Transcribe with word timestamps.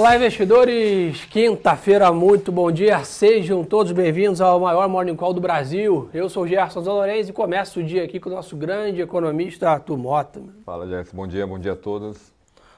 Olá, 0.00 0.16
investidores! 0.16 1.26
Quinta-feira, 1.26 2.10
muito 2.10 2.50
bom 2.50 2.72
dia. 2.72 3.04
Sejam 3.04 3.62
todos 3.62 3.92
bem-vindos 3.92 4.40
ao 4.40 4.58
maior 4.58 4.88
Morning 4.88 5.14
Call 5.14 5.34
do 5.34 5.42
Brasil. 5.42 6.08
Eu 6.14 6.26
sou 6.30 6.44
o 6.44 6.48
Gerson 6.48 6.80
Zalorenz 6.80 7.28
e 7.28 7.34
começo 7.34 7.80
o 7.80 7.82
dia 7.82 8.02
aqui 8.02 8.18
com 8.18 8.30
o 8.30 8.32
nosso 8.32 8.56
grande 8.56 9.02
economista 9.02 9.68
Arthur 9.68 9.98
Mota. 9.98 10.40
Fala, 10.64 10.88
Gerson. 10.88 11.14
Bom 11.14 11.26
dia, 11.26 11.46
bom 11.46 11.58
dia 11.58 11.72
a 11.72 11.76
todos. 11.76 12.32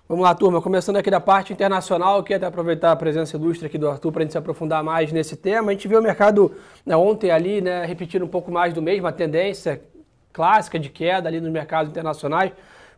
Vamos 0.09 0.25
lá, 0.25 0.35
turma. 0.35 0.61
Começando 0.61 0.96
aqui 0.96 1.12
da 1.12 1.21
parte 1.21 1.53
internacional, 1.53 2.25
queria 2.25 2.39
até 2.39 2.46
aproveitar 2.46 2.91
a 2.91 2.96
presença 2.96 3.36
ilustre 3.36 3.66
aqui 3.66 3.79
do 3.79 3.89
Arthur 3.89 4.11
para 4.11 4.23
a 4.23 4.25
gente 4.25 4.32
se 4.32 4.39
aprofundar 4.39 4.82
mais 4.82 5.12
nesse 5.12 5.36
tema. 5.36 5.70
A 5.70 5.75
gente 5.75 5.86
viu 5.86 6.00
o 6.00 6.02
mercado 6.02 6.50
né, 6.84 6.96
ontem 6.96 7.30
ali, 7.30 7.61
né, 7.61 7.84
repetindo 7.84 8.25
um 8.25 8.29
pouco 8.29 8.50
mais 8.50 8.75
do 8.75 8.82
mesmo, 8.82 9.07
a 9.07 9.12
tendência 9.12 9.80
clássica 10.32 10.77
de 10.77 10.89
queda 10.89 11.29
ali 11.29 11.41
nos 11.41 11.52
mercados 11.52 11.89
internacionais 11.89 12.50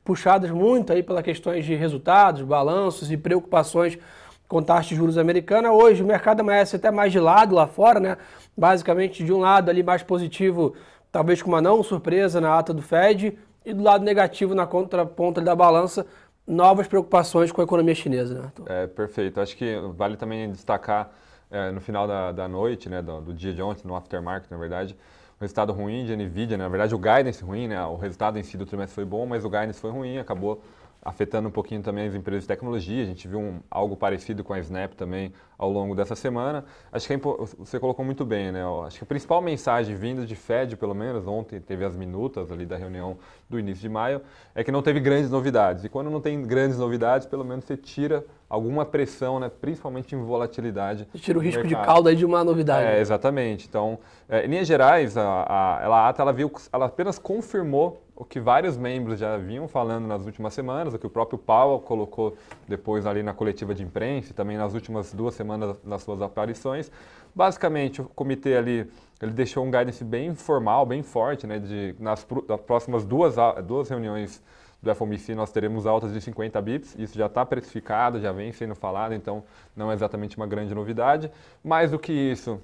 puxadas 0.04 0.50
muito 0.50 0.92
aí 0.92 1.02
pelas 1.02 1.22
questões 1.22 1.64
de 1.64 1.74
resultados, 1.74 2.42
balanços 2.42 3.10
e 3.10 3.16
preocupações 3.16 3.98
com 4.46 4.62
taxa 4.62 4.90
de 4.90 4.96
juros 4.96 5.16
americana. 5.16 5.72
Hoje 5.72 6.02
o 6.02 6.06
mercado 6.06 6.40
amanhece 6.40 6.76
até 6.76 6.90
mais 6.90 7.10
de 7.10 7.18
lado 7.18 7.54
lá 7.54 7.66
fora, 7.66 7.98
né? 7.98 8.16
Basicamente 8.56 9.24
de 9.24 9.32
um 9.32 9.40
lado 9.40 9.70
ali 9.70 9.82
mais 9.82 10.02
positivo, 10.02 10.74
talvez 11.10 11.42
com 11.42 11.48
uma 11.48 11.62
não 11.62 11.82
surpresa 11.82 12.40
na 12.40 12.58
ata 12.58 12.74
do 12.74 12.82
Fed, 12.82 13.38
e 13.64 13.72
do 13.72 13.82
lado 13.82 14.04
negativo 14.04 14.54
na 14.54 14.66
contraponta 14.66 15.40
da 15.40 15.56
balança, 15.56 16.06
novas 16.46 16.86
preocupações 16.86 17.50
com 17.50 17.62
a 17.62 17.64
economia 17.64 17.94
chinesa, 17.94 18.34
né? 18.34 18.52
É, 18.66 18.86
perfeito. 18.86 19.40
Acho 19.40 19.56
que 19.56 19.80
vale 19.96 20.16
também 20.16 20.50
destacar 20.50 21.10
é, 21.50 21.70
no 21.70 21.80
final 21.80 22.06
da, 22.06 22.30
da 22.30 22.46
noite, 22.46 22.90
né, 22.90 23.00
do, 23.00 23.22
do 23.22 23.32
dia 23.32 23.54
de 23.54 23.62
ontem, 23.62 23.88
no 23.88 23.96
aftermarket, 23.96 24.50
na 24.50 24.58
verdade, 24.58 24.96
resultado 25.40 25.72
ruim 25.72 26.04
de 26.04 26.16
NVIDIA, 26.16 26.56
né? 26.56 26.64
na 26.64 26.68
verdade 26.68 26.94
o 26.94 26.98
guidance 26.98 27.42
ruim, 27.42 27.68
né? 27.68 27.84
o 27.84 27.96
resultado 27.96 28.38
em 28.38 28.42
si 28.42 28.56
do 28.56 28.64
trimestre 28.66 28.94
foi 28.94 29.04
bom, 29.04 29.26
mas 29.26 29.44
o 29.44 29.50
guidance 29.50 29.80
foi 29.80 29.90
ruim, 29.90 30.18
acabou 30.18 30.62
afetando 31.04 31.48
um 31.48 31.50
pouquinho 31.50 31.82
também 31.82 32.06
as 32.06 32.14
empresas 32.14 32.44
de 32.44 32.48
tecnologia. 32.48 33.02
A 33.02 33.06
gente 33.06 33.28
viu 33.28 33.38
um, 33.38 33.60
algo 33.70 33.94
parecido 33.94 34.42
com 34.42 34.54
a 34.54 34.58
Snap 34.58 34.94
também 34.94 35.32
ao 35.58 35.70
longo 35.70 35.94
dessa 35.94 36.16
semana. 36.16 36.64
Acho 36.90 37.06
que 37.06 37.12
é, 37.12 37.18
você 37.58 37.78
colocou 37.78 38.04
muito 38.04 38.24
bem, 38.24 38.50
né? 38.50 38.62
Acho 38.86 38.98
que 38.98 39.04
a 39.04 39.06
principal 39.06 39.42
mensagem 39.42 39.94
vinda 39.94 40.24
de 40.24 40.34
Fed, 40.34 40.76
pelo 40.76 40.94
menos 40.94 41.26
ontem 41.26 41.60
teve 41.60 41.84
as 41.84 41.94
minutas 41.94 42.50
ali 42.50 42.64
da 42.64 42.76
reunião 42.76 43.18
do 43.54 43.60
início 43.60 43.80
de 43.80 43.88
maio, 43.88 44.20
é 44.54 44.62
que 44.62 44.70
não 44.70 44.82
teve 44.82 45.00
grandes 45.00 45.30
novidades. 45.30 45.84
E 45.84 45.88
quando 45.88 46.10
não 46.10 46.20
tem 46.20 46.42
grandes 46.42 46.78
novidades, 46.78 47.26
pelo 47.26 47.44
menos 47.44 47.64
você 47.64 47.76
tira 47.76 48.24
alguma 48.48 48.84
pressão, 48.84 49.40
né? 49.40 49.50
principalmente 49.60 50.14
em 50.14 50.22
volatilidade. 50.22 51.08
Você 51.12 51.18
tira 51.18 51.38
o 51.38 51.42
risco 51.42 51.62
mercado. 51.62 51.80
de 51.80 51.86
cauda 51.86 52.10
aí 52.10 52.16
de 52.16 52.24
uma 52.24 52.44
novidade. 52.44 52.86
É, 52.86 53.00
exatamente. 53.00 53.66
Então, 53.68 53.98
é, 54.28 54.44
em 54.44 54.48
linhas 54.48 54.66
gerais, 54.66 55.16
a, 55.16 55.22
a, 55.48 55.80
ela, 55.82 56.14
ela, 56.16 56.32
viu, 56.32 56.52
ela 56.72 56.86
apenas 56.86 57.18
confirmou 57.18 58.02
o 58.16 58.24
que 58.24 58.38
vários 58.38 58.76
membros 58.76 59.18
já 59.18 59.36
vinham 59.36 59.66
falando 59.66 60.06
nas 60.06 60.24
últimas 60.24 60.54
semanas, 60.54 60.94
o 60.94 60.98
que 60.98 61.06
o 61.06 61.10
próprio 61.10 61.36
Powell 61.36 61.80
colocou 61.80 62.36
depois 62.68 63.06
ali 63.06 63.22
na 63.22 63.34
coletiva 63.34 63.74
de 63.74 63.82
imprensa 63.82 64.30
e 64.30 64.34
também 64.34 64.56
nas 64.56 64.72
últimas 64.72 65.12
duas 65.12 65.34
semanas 65.34 65.76
nas 65.84 66.02
suas 66.02 66.22
aparições. 66.22 66.90
Basicamente, 67.34 68.00
o 68.00 68.04
comitê 68.04 68.56
ali 68.56 68.88
ele 69.24 69.32
deixou 69.32 69.64
um 69.64 69.70
guidance 69.70 70.04
bem 70.04 70.34
formal, 70.34 70.84
bem 70.84 71.02
forte, 71.02 71.46
né, 71.46 71.58
de 71.58 71.94
nas, 71.98 72.26
nas 72.46 72.60
próximas 72.60 73.04
duas, 73.04 73.36
duas 73.66 73.88
reuniões 73.88 74.42
do 74.82 74.94
FOMC 74.94 75.34
nós 75.34 75.50
teremos 75.50 75.86
altas 75.86 76.12
de 76.12 76.20
50 76.20 76.60
bips, 76.60 76.94
isso 76.98 77.16
já 77.16 77.24
está 77.24 77.44
precificado, 77.44 78.20
já 78.20 78.30
vem 78.32 78.52
sendo 78.52 78.74
falado, 78.74 79.14
então 79.14 79.42
não 79.74 79.90
é 79.90 79.94
exatamente 79.94 80.36
uma 80.36 80.46
grande 80.46 80.74
novidade. 80.74 81.30
Mais 81.62 81.90
do 81.90 81.98
que 81.98 82.12
isso, 82.12 82.60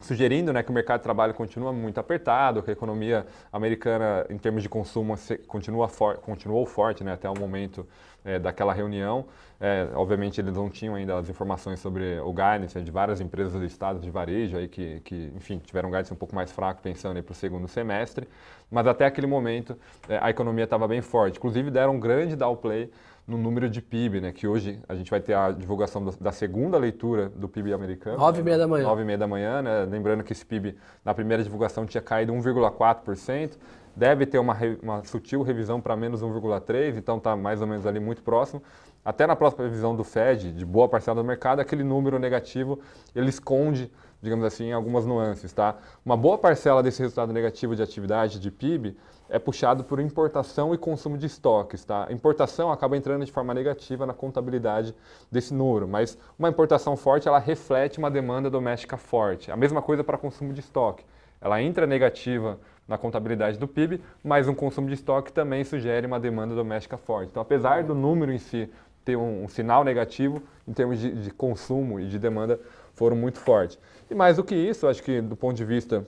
sugerindo 0.00 0.52
né, 0.52 0.62
que 0.62 0.70
o 0.70 0.74
mercado 0.74 1.00
de 1.00 1.04
trabalho 1.04 1.34
continua 1.34 1.72
muito 1.72 1.98
apertado, 1.98 2.62
que 2.62 2.70
a 2.70 2.72
economia 2.72 3.26
americana, 3.52 4.26
em 4.28 4.38
termos 4.38 4.62
de 4.62 4.68
consumo, 4.68 5.14
continua 5.46 5.88
for, 5.88 6.18
continuou 6.18 6.66
forte 6.66 7.02
né, 7.02 7.12
até 7.12 7.28
o 7.28 7.38
momento 7.38 7.86
é, 8.24 8.38
daquela 8.38 8.74
reunião. 8.74 9.24
É, 9.58 9.88
obviamente, 9.94 10.38
eles 10.38 10.54
não 10.54 10.68
tinham 10.68 10.94
ainda 10.94 11.16
as 11.16 11.30
informações 11.30 11.80
sobre 11.80 12.20
o 12.20 12.30
guidance 12.30 12.78
de 12.80 12.90
várias 12.90 13.20
empresas 13.20 13.54
do 13.54 13.64
estado 13.64 13.98
de 14.00 14.10
varejo 14.10 14.58
aí 14.58 14.68
que, 14.68 15.00
que 15.00 15.32
enfim, 15.34 15.58
tiveram 15.58 15.88
um 15.88 15.92
guidance 15.92 16.12
um 16.12 16.16
pouco 16.16 16.34
mais 16.34 16.52
fraco 16.52 16.82
pensando 16.82 17.22
para 17.22 17.32
o 17.32 17.34
segundo 17.34 17.66
semestre. 17.66 18.28
Mas 18.70 18.86
até 18.86 19.06
aquele 19.06 19.26
momento, 19.26 19.78
é, 20.08 20.18
a 20.20 20.28
economia 20.28 20.64
estava 20.64 20.86
bem 20.86 21.00
forte. 21.00 21.38
Inclusive, 21.38 21.70
deram 21.70 21.94
um 21.94 22.00
grande 22.00 22.36
downplay 22.36 22.90
no 23.26 23.36
número 23.36 23.68
de 23.68 23.82
PIB, 23.82 24.20
né? 24.20 24.32
Que 24.32 24.46
hoje 24.46 24.80
a 24.88 24.94
gente 24.94 25.10
vai 25.10 25.20
ter 25.20 25.34
a 25.34 25.50
divulgação 25.50 26.04
da 26.20 26.30
segunda 26.30 26.78
leitura 26.78 27.28
do 27.28 27.48
PIB 27.48 27.72
americano. 27.72 28.18
Nove 28.18 28.40
e 28.40 28.44
meia 28.44 28.58
da 28.58 28.68
manhã. 28.68 28.84
Nove 28.84 29.02
e 29.02 29.04
meia 29.04 29.18
da 29.18 29.26
manhã, 29.26 29.62
né? 29.62 29.84
Lembrando 29.84 30.22
que 30.22 30.32
esse 30.32 30.46
PIB 30.46 30.76
na 31.04 31.12
primeira 31.12 31.42
divulgação 31.42 31.84
tinha 31.84 32.02
caído 32.02 32.32
1,4%. 32.32 33.56
Deve 33.96 34.26
ter 34.26 34.38
uma, 34.38 34.56
uma 34.82 35.04
sutil 35.04 35.42
revisão 35.42 35.80
para 35.80 35.96
menos 35.96 36.22
1,3%, 36.22 36.98
então 36.98 37.16
está 37.16 37.34
mais 37.34 37.60
ou 37.62 37.66
menos 37.66 37.86
ali 37.86 37.98
muito 37.98 38.22
próximo. 38.22 38.62
Até 39.06 39.26
na 39.26 39.36
próxima 39.36 39.62
revisão 39.62 39.94
do 39.94 40.02
Fed, 40.02 40.50
de 40.52 40.66
boa 40.66 40.88
parcela 40.88 41.22
do 41.22 41.26
mercado, 41.26 41.60
aquele 41.60 41.84
número 41.84 42.18
negativo, 42.18 42.80
ele 43.14 43.30
esconde 43.30 43.90
digamos 44.20 44.44
assim, 44.44 44.72
algumas 44.72 45.06
nuances, 45.06 45.52
tá? 45.52 45.76
Uma 46.04 46.16
boa 46.16 46.38
parcela 46.38 46.82
desse 46.82 47.00
resultado 47.00 47.32
negativo 47.32 47.76
de 47.76 47.82
atividade 47.82 48.40
de 48.40 48.50
PIB 48.50 48.96
é 49.28 49.38
puxado 49.38 49.84
por 49.84 50.00
importação 50.00 50.74
e 50.74 50.78
consumo 50.78 51.18
de 51.18 51.26
estoques. 51.26 51.84
Tá? 51.84 52.06
Importação 52.10 52.72
acaba 52.72 52.96
entrando 52.96 53.24
de 53.24 53.30
forma 53.30 53.52
negativa 53.52 54.06
na 54.06 54.14
contabilidade 54.14 54.94
desse 55.30 55.52
número, 55.52 55.86
mas 55.86 56.16
uma 56.38 56.48
importação 56.48 56.96
forte 56.96 57.28
ela 57.28 57.38
reflete 57.38 57.98
uma 57.98 58.10
demanda 58.10 58.48
doméstica 58.48 58.96
forte. 58.96 59.50
A 59.50 59.56
mesma 59.56 59.82
coisa 59.82 60.02
para 60.02 60.18
consumo 60.18 60.52
de 60.52 60.60
estoque. 60.60 61.04
Ela 61.40 61.60
entra 61.60 61.86
negativa 61.86 62.58
na 62.88 62.96
contabilidade 62.96 63.58
do 63.58 63.68
PIB, 63.68 64.00
mas 64.22 64.48
um 64.48 64.54
consumo 64.54 64.88
de 64.88 64.94
estoque 64.94 65.32
também 65.32 65.64
sugere 65.64 66.06
uma 66.06 66.20
demanda 66.20 66.54
doméstica 66.54 66.96
forte. 66.96 67.28
Então, 67.30 67.42
apesar 67.42 67.82
do 67.82 67.94
número 67.94 68.32
em 68.32 68.38
si 68.38 68.70
ter 69.06 69.16
um, 69.16 69.44
um 69.44 69.48
sinal 69.48 69.84
negativo, 69.84 70.42
em 70.66 70.72
termos 70.72 70.98
de, 70.98 71.12
de 71.12 71.30
consumo 71.30 72.00
e 72.00 72.08
de 72.08 72.18
demanda, 72.18 72.60
foram 72.92 73.16
muito 73.16 73.38
fortes. 73.38 73.78
E 74.10 74.14
mais 74.14 74.36
do 74.36 74.44
que 74.44 74.54
isso, 74.54 74.86
acho 74.88 75.02
que 75.02 75.20
do 75.22 75.36
ponto 75.36 75.56
de 75.56 75.64
vista 75.64 76.04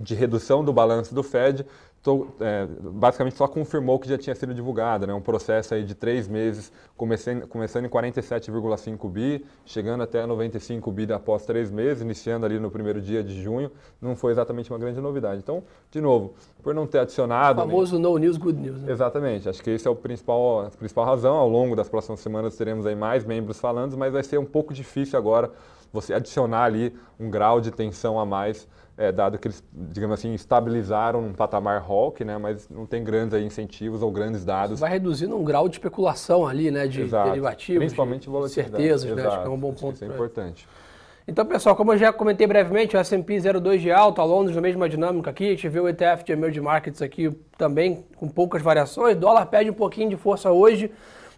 de 0.00 0.14
redução 0.14 0.64
do 0.64 0.72
balanço 0.72 1.14
do 1.14 1.22
Fed, 1.22 1.66
tô, 2.02 2.28
é, 2.40 2.66
basicamente 2.66 3.36
só 3.36 3.46
confirmou 3.46 3.98
que 3.98 4.08
já 4.08 4.16
tinha 4.16 4.34
sido 4.34 4.54
divulgado, 4.54 5.06
né? 5.06 5.12
um 5.12 5.20
processo 5.20 5.74
aí 5.74 5.84
de 5.84 5.94
três 5.94 6.26
meses, 6.26 6.72
começando, 6.96 7.46
começando 7.46 7.84
em 7.84 7.88
47,5 7.88 9.10
bi, 9.10 9.44
chegando 9.66 10.02
até 10.02 10.24
95 10.24 10.90
bi 10.90 11.12
após 11.12 11.44
três 11.44 11.70
meses, 11.70 12.02
iniciando 12.02 12.46
ali 12.46 12.58
no 12.58 12.70
primeiro 12.70 13.00
dia 13.02 13.22
de 13.22 13.42
junho, 13.42 13.70
não 14.00 14.16
foi 14.16 14.32
exatamente 14.32 14.70
uma 14.70 14.78
grande 14.78 15.00
novidade. 15.00 15.40
Então, 15.42 15.62
de 15.90 16.00
novo, 16.00 16.34
por 16.62 16.74
não 16.74 16.86
ter 16.86 17.00
adicionado... 17.00 17.60
O 17.60 17.64
famoso 17.64 17.98
nem... 17.98 18.02
no 18.02 18.16
news, 18.16 18.38
good 18.38 18.58
news. 18.58 18.80
Né? 18.80 18.92
Exatamente, 18.92 19.48
acho 19.48 19.62
que 19.62 19.70
esse 19.70 19.86
é 19.86 19.90
o 19.90 19.96
principal, 19.96 20.66
a 20.66 20.70
principal 20.70 21.04
razão. 21.04 21.36
Ao 21.36 21.48
longo 21.48 21.76
das 21.76 21.88
próximas 21.88 22.20
semanas 22.20 22.56
teremos 22.56 22.86
aí 22.86 22.94
mais 22.94 23.24
membros 23.24 23.58
falando, 23.58 23.96
mas 23.98 24.12
vai 24.12 24.22
ser 24.22 24.38
um 24.38 24.46
pouco 24.46 24.72
difícil 24.72 25.18
agora 25.18 25.50
você 25.92 26.14
adicionar 26.14 26.64
ali 26.64 26.94
um 27.18 27.30
grau 27.30 27.60
de 27.60 27.70
tensão 27.70 28.18
a 28.18 28.26
mais 28.26 28.68
é, 29.00 29.10
dado 29.10 29.38
que 29.38 29.48
eles, 29.48 29.64
digamos 29.72 30.18
assim, 30.18 30.34
estabilizaram 30.34 31.20
um 31.20 31.32
patamar 31.32 31.82
rock, 31.82 32.22
né, 32.22 32.36
mas 32.36 32.68
não 32.68 32.84
tem 32.84 33.02
grandes 33.02 33.32
aí, 33.32 33.42
incentivos 33.42 34.02
ou 34.02 34.10
grandes 34.10 34.44
dados. 34.44 34.78
Vai 34.78 34.90
reduzindo 34.90 35.34
um 35.34 35.42
grau 35.42 35.68
de 35.70 35.76
especulação 35.76 36.46
ali, 36.46 36.70
né, 36.70 36.86
de 36.86 37.00
Exato. 37.00 37.30
derivativos, 37.30 37.78
principalmente 37.78 38.28
de 38.28 38.48
certezas, 38.50 39.04
Exato. 39.04 39.16
né, 39.16 39.26
acho 39.26 39.40
que 39.40 39.46
é 39.46 39.50
um 39.50 39.58
bom 39.58 39.72
ponto. 39.72 39.94
Isso 39.94 40.04
é 40.04 40.06
importante. 40.06 40.68
Então, 41.26 41.46
pessoal, 41.46 41.74
como 41.76 41.92
eu 41.94 41.98
já 41.98 42.12
comentei 42.12 42.46
brevemente, 42.46 42.94
o 42.94 42.98
S&P 42.98 43.40
02 43.40 43.80
de 43.80 43.90
alta, 43.90 44.22
Londres 44.22 44.54
na 44.54 44.60
mesma 44.60 44.86
dinâmica 44.86 45.30
aqui, 45.30 45.46
a 45.46 45.50
gente 45.50 45.68
vê 45.68 45.80
o 45.80 45.88
ETF 45.88 46.24
de 46.24 46.32
Emerging 46.32 46.60
Markets 46.60 47.00
aqui 47.00 47.30
também 47.56 48.04
com 48.16 48.28
poucas 48.28 48.60
variações, 48.60 49.16
o 49.16 49.20
dólar 49.20 49.46
perde 49.46 49.70
um 49.70 49.74
pouquinho 49.74 50.10
de 50.10 50.16
força 50.16 50.50
hoje, 50.50 50.90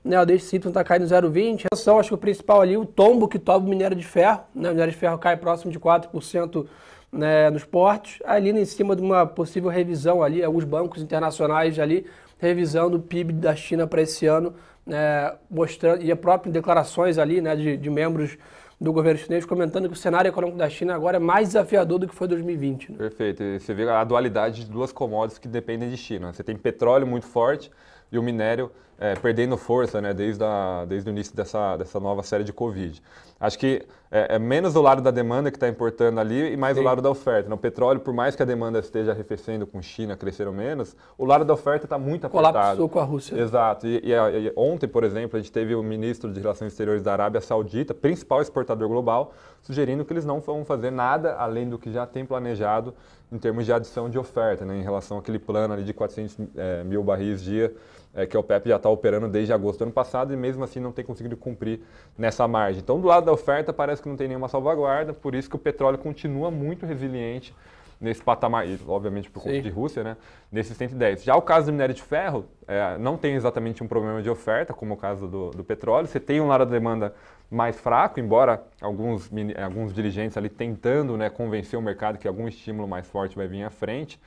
né, 0.04 0.20
o 0.20 0.38
Citron 0.38 0.70
está 0.70 0.82
caindo 0.82 1.04
0,20. 1.04 1.66
Atenção, 1.66 1.98
acho 1.98 2.08
que 2.08 2.14
o 2.14 2.18
principal 2.18 2.60
ali, 2.60 2.76
o 2.76 2.84
tombo 2.84 3.28
que 3.28 3.38
toma 3.38 3.64
o 3.64 3.68
minério 3.68 3.96
de 3.96 4.04
ferro, 4.04 4.40
né, 4.54 4.68
o 4.68 4.72
minério 4.72 4.92
de 4.92 4.98
ferro 4.98 5.18
cai 5.18 5.36
próximo 5.36 5.70
de 5.70 5.78
4% 5.78 6.66
né, 7.12 7.50
nos 7.50 7.64
portos, 7.64 8.18
ali 8.24 8.50
em 8.50 8.64
cima 8.64 8.96
de 8.96 9.02
uma 9.02 9.26
possível 9.26 9.70
revisão 9.70 10.22
ali, 10.22 10.42
alguns 10.42 10.64
bancos 10.64 11.02
internacionais 11.02 11.78
ali 11.78 12.06
revisando 12.38 12.96
o 12.96 13.00
PIB 13.00 13.34
da 13.34 13.54
China 13.54 13.86
para 13.86 14.02
esse 14.02 14.26
ano, 14.26 14.54
né, 14.84 15.32
mostrando, 15.48 16.02
e 16.02 16.10
a 16.10 16.16
própria 16.16 16.50
declarações 16.50 17.18
ali 17.18 17.40
né, 17.40 17.54
de, 17.54 17.76
de, 17.76 17.90
membros 17.90 18.36
do 18.80 18.92
governo 18.92 19.20
chinês 19.20 19.44
comentando 19.44 19.86
que 19.86 19.94
o 19.94 19.96
cenário 19.96 20.28
econômico 20.28 20.58
da 20.58 20.68
China 20.68 20.92
agora 20.92 21.18
é 21.18 21.20
mais 21.20 21.48
desafiador 21.48 22.00
do 22.00 22.08
que 22.08 22.14
foi 22.14 22.26
2020. 22.26 22.90
Né? 22.90 22.98
Perfeito. 22.98 23.40
E 23.40 23.60
você 23.60 23.72
vê 23.72 23.88
a 23.88 24.02
dualidade 24.02 24.64
de 24.64 24.70
duas 24.72 24.90
commodities 24.90 25.38
que 25.38 25.46
dependem 25.46 25.88
de 25.88 25.96
China. 25.96 26.32
Você 26.32 26.42
tem 26.42 26.56
petróleo 26.56 27.06
muito 27.06 27.26
forte 27.26 27.70
e 28.12 28.18
o 28.18 28.22
minério 28.22 28.70
é, 29.02 29.16
perdendo 29.16 29.56
força 29.56 30.00
né, 30.00 30.14
desde, 30.14 30.44
a, 30.44 30.84
desde 30.88 31.08
o 31.08 31.10
início 31.10 31.34
dessa, 31.34 31.76
dessa 31.76 31.98
nova 31.98 32.22
série 32.22 32.44
de 32.44 32.52
Covid. 32.52 33.02
Acho 33.40 33.58
que 33.58 33.84
é, 34.08 34.36
é 34.36 34.38
menos 34.38 34.76
o 34.76 34.80
lado 34.80 35.02
da 35.02 35.10
demanda 35.10 35.50
que 35.50 35.56
está 35.56 35.68
importando 35.68 36.20
ali 36.20 36.52
e 36.52 36.56
mais 36.56 36.76
Sim. 36.76 36.82
o 36.82 36.84
lado 36.84 37.02
da 37.02 37.10
oferta. 37.10 37.48
No 37.48 37.58
petróleo, 37.58 37.98
por 37.98 38.14
mais 38.14 38.36
que 38.36 38.42
a 38.44 38.46
demanda 38.46 38.78
esteja 38.78 39.10
arrefecendo 39.10 39.66
com 39.66 39.82
China, 39.82 40.16
cresceram 40.16 40.52
menos, 40.52 40.94
o 41.18 41.24
lado 41.24 41.44
da 41.44 41.52
oferta 41.52 41.84
está 41.84 41.98
muito 41.98 42.26
apertado. 42.28 42.52
Colapsou 42.52 42.88
com 42.88 43.00
a 43.00 43.02
Rússia. 43.02 43.34
Exato. 43.34 43.88
E, 43.88 44.02
e, 44.04 44.12
e, 44.12 44.52
ontem, 44.54 44.86
por 44.86 45.02
exemplo, 45.02 45.36
a 45.36 45.40
gente 45.40 45.50
teve 45.50 45.74
o 45.74 45.82
ministro 45.82 46.32
de 46.32 46.38
Relações 46.38 46.70
Exteriores 46.70 47.02
da 47.02 47.12
Arábia 47.12 47.40
Saudita, 47.40 47.92
principal 47.92 48.40
exportador 48.40 48.86
global, 48.88 49.32
sugerindo 49.62 50.04
que 50.04 50.12
eles 50.12 50.24
não 50.24 50.38
vão 50.38 50.64
fazer 50.64 50.92
nada 50.92 51.34
além 51.34 51.68
do 51.68 51.76
que 51.76 51.90
já 51.90 52.06
tem 52.06 52.24
planejado 52.24 52.94
em 53.32 53.38
termos 53.38 53.64
de 53.64 53.72
adição 53.72 54.08
de 54.08 54.18
oferta, 54.18 54.64
né, 54.64 54.76
em 54.78 54.82
relação 54.82 55.18
àquele 55.18 55.38
plano 55.38 55.74
ali 55.74 55.82
de 55.82 55.94
400 55.94 56.36
é, 56.54 56.84
mil 56.84 57.02
barris 57.02 57.42
dia 57.42 57.74
é, 58.14 58.26
que 58.26 58.36
a 58.36 58.40
OPEP 58.40 58.68
já 58.68 58.76
está 58.76 58.88
operando 58.88 59.28
desde 59.28 59.52
agosto 59.52 59.78
do 59.78 59.84
ano 59.84 59.92
passado 59.92 60.32
e 60.32 60.36
mesmo 60.36 60.62
assim 60.62 60.80
não 60.80 60.92
tem 60.92 61.04
conseguido 61.04 61.36
cumprir 61.36 61.80
nessa 62.16 62.46
margem. 62.46 62.82
Então, 62.82 63.00
do 63.00 63.08
lado 63.08 63.24
da 63.24 63.32
oferta, 63.32 63.72
parece 63.72 64.02
que 64.02 64.08
não 64.08 64.16
tem 64.16 64.28
nenhuma 64.28 64.48
salvaguarda, 64.48 65.12
por 65.12 65.34
isso 65.34 65.48
que 65.48 65.56
o 65.56 65.58
petróleo 65.58 65.98
continua 65.98 66.50
muito 66.50 66.84
resiliente 66.84 67.54
nesse 68.02 68.20
patamar, 68.20 68.66
e, 68.66 68.78
obviamente 68.88 69.30
por 69.30 69.44
conta 69.44 69.54
Sim. 69.54 69.62
de 69.62 69.70
Rússia, 69.70 70.02
né, 70.02 70.16
nesse 70.50 70.74
110. 70.74 71.22
Já 71.22 71.36
o 71.36 71.42
caso 71.42 71.66
do 71.66 71.72
minério 71.72 71.94
de 71.94 72.02
ferro, 72.02 72.44
é, 72.66 72.98
não 72.98 73.16
tem 73.16 73.34
exatamente 73.34 73.82
um 73.82 73.86
problema 73.86 74.20
de 74.20 74.28
oferta, 74.28 74.74
como 74.74 74.94
o 74.94 74.96
caso 74.96 75.28
do, 75.28 75.50
do 75.50 75.62
petróleo. 75.62 76.08
Você 76.08 76.18
tem 76.18 76.40
um 76.40 76.48
lado 76.48 76.64
da 76.64 76.72
demanda 76.72 77.14
mais 77.48 77.78
fraco, 77.78 78.18
embora 78.18 78.60
alguns, 78.80 79.30
alguns 79.62 79.94
dirigentes 79.94 80.36
ali 80.36 80.48
tentando 80.48 81.16
né, 81.16 81.30
convencer 81.30 81.78
o 81.78 81.82
mercado 81.82 82.18
que 82.18 82.26
algum 82.26 82.48
estímulo 82.48 82.88
mais 82.88 83.06
forte 83.06 83.36
vai 83.36 83.46
vir 83.46 83.62
à 83.62 83.70
frente. 83.70 84.18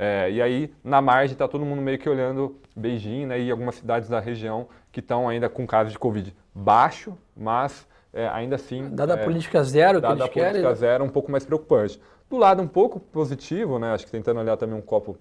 É, 0.00 0.30
e 0.30 0.40
aí, 0.40 0.72
na 0.84 1.02
margem, 1.02 1.32
está 1.32 1.48
todo 1.48 1.64
mundo 1.64 1.82
meio 1.82 1.98
que 1.98 2.08
olhando 2.08 2.56
Beijing 2.76 3.26
né, 3.26 3.40
e 3.40 3.50
algumas 3.50 3.74
cidades 3.74 4.08
da 4.08 4.20
região 4.20 4.68
que 4.92 5.00
estão 5.00 5.28
ainda 5.28 5.48
com 5.48 5.66
casos 5.66 5.92
de 5.92 5.98
Covid 5.98 6.32
baixo, 6.54 7.18
mas 7.36 7.84
é, 8.12 8.28
ainda 8.28 8.54
assim... 8.54 8.90
Dada 8.90 9.14
é, 9.14 9.20
a 9.20 9.24
política 9.24 9.60
zero 9.64 10.00
que 10.00 10.06
eles 10.06 10.20
a 10.20 10.28
querem... 10.28 10.50
política 10.50 10.74
zero, 10.76 11.02
um 11.02 11.08
pouco 11.08 11.32
mais 11.32 11.44
preocupante. 11.44 12.00
Do 12.30 12.36
lado 12.36 12.62
um 12.62 12.68
pouco 12.68 13.00
positivo, 13.00 13.80
né, 13.80 13.92
acho 13.92 14.06
que 14.06 14.12
tentando 14.12 14.38
olhar 14.38 14.56
também 14.56 14.78
um 14.78 14.82
copo 14.82 15.18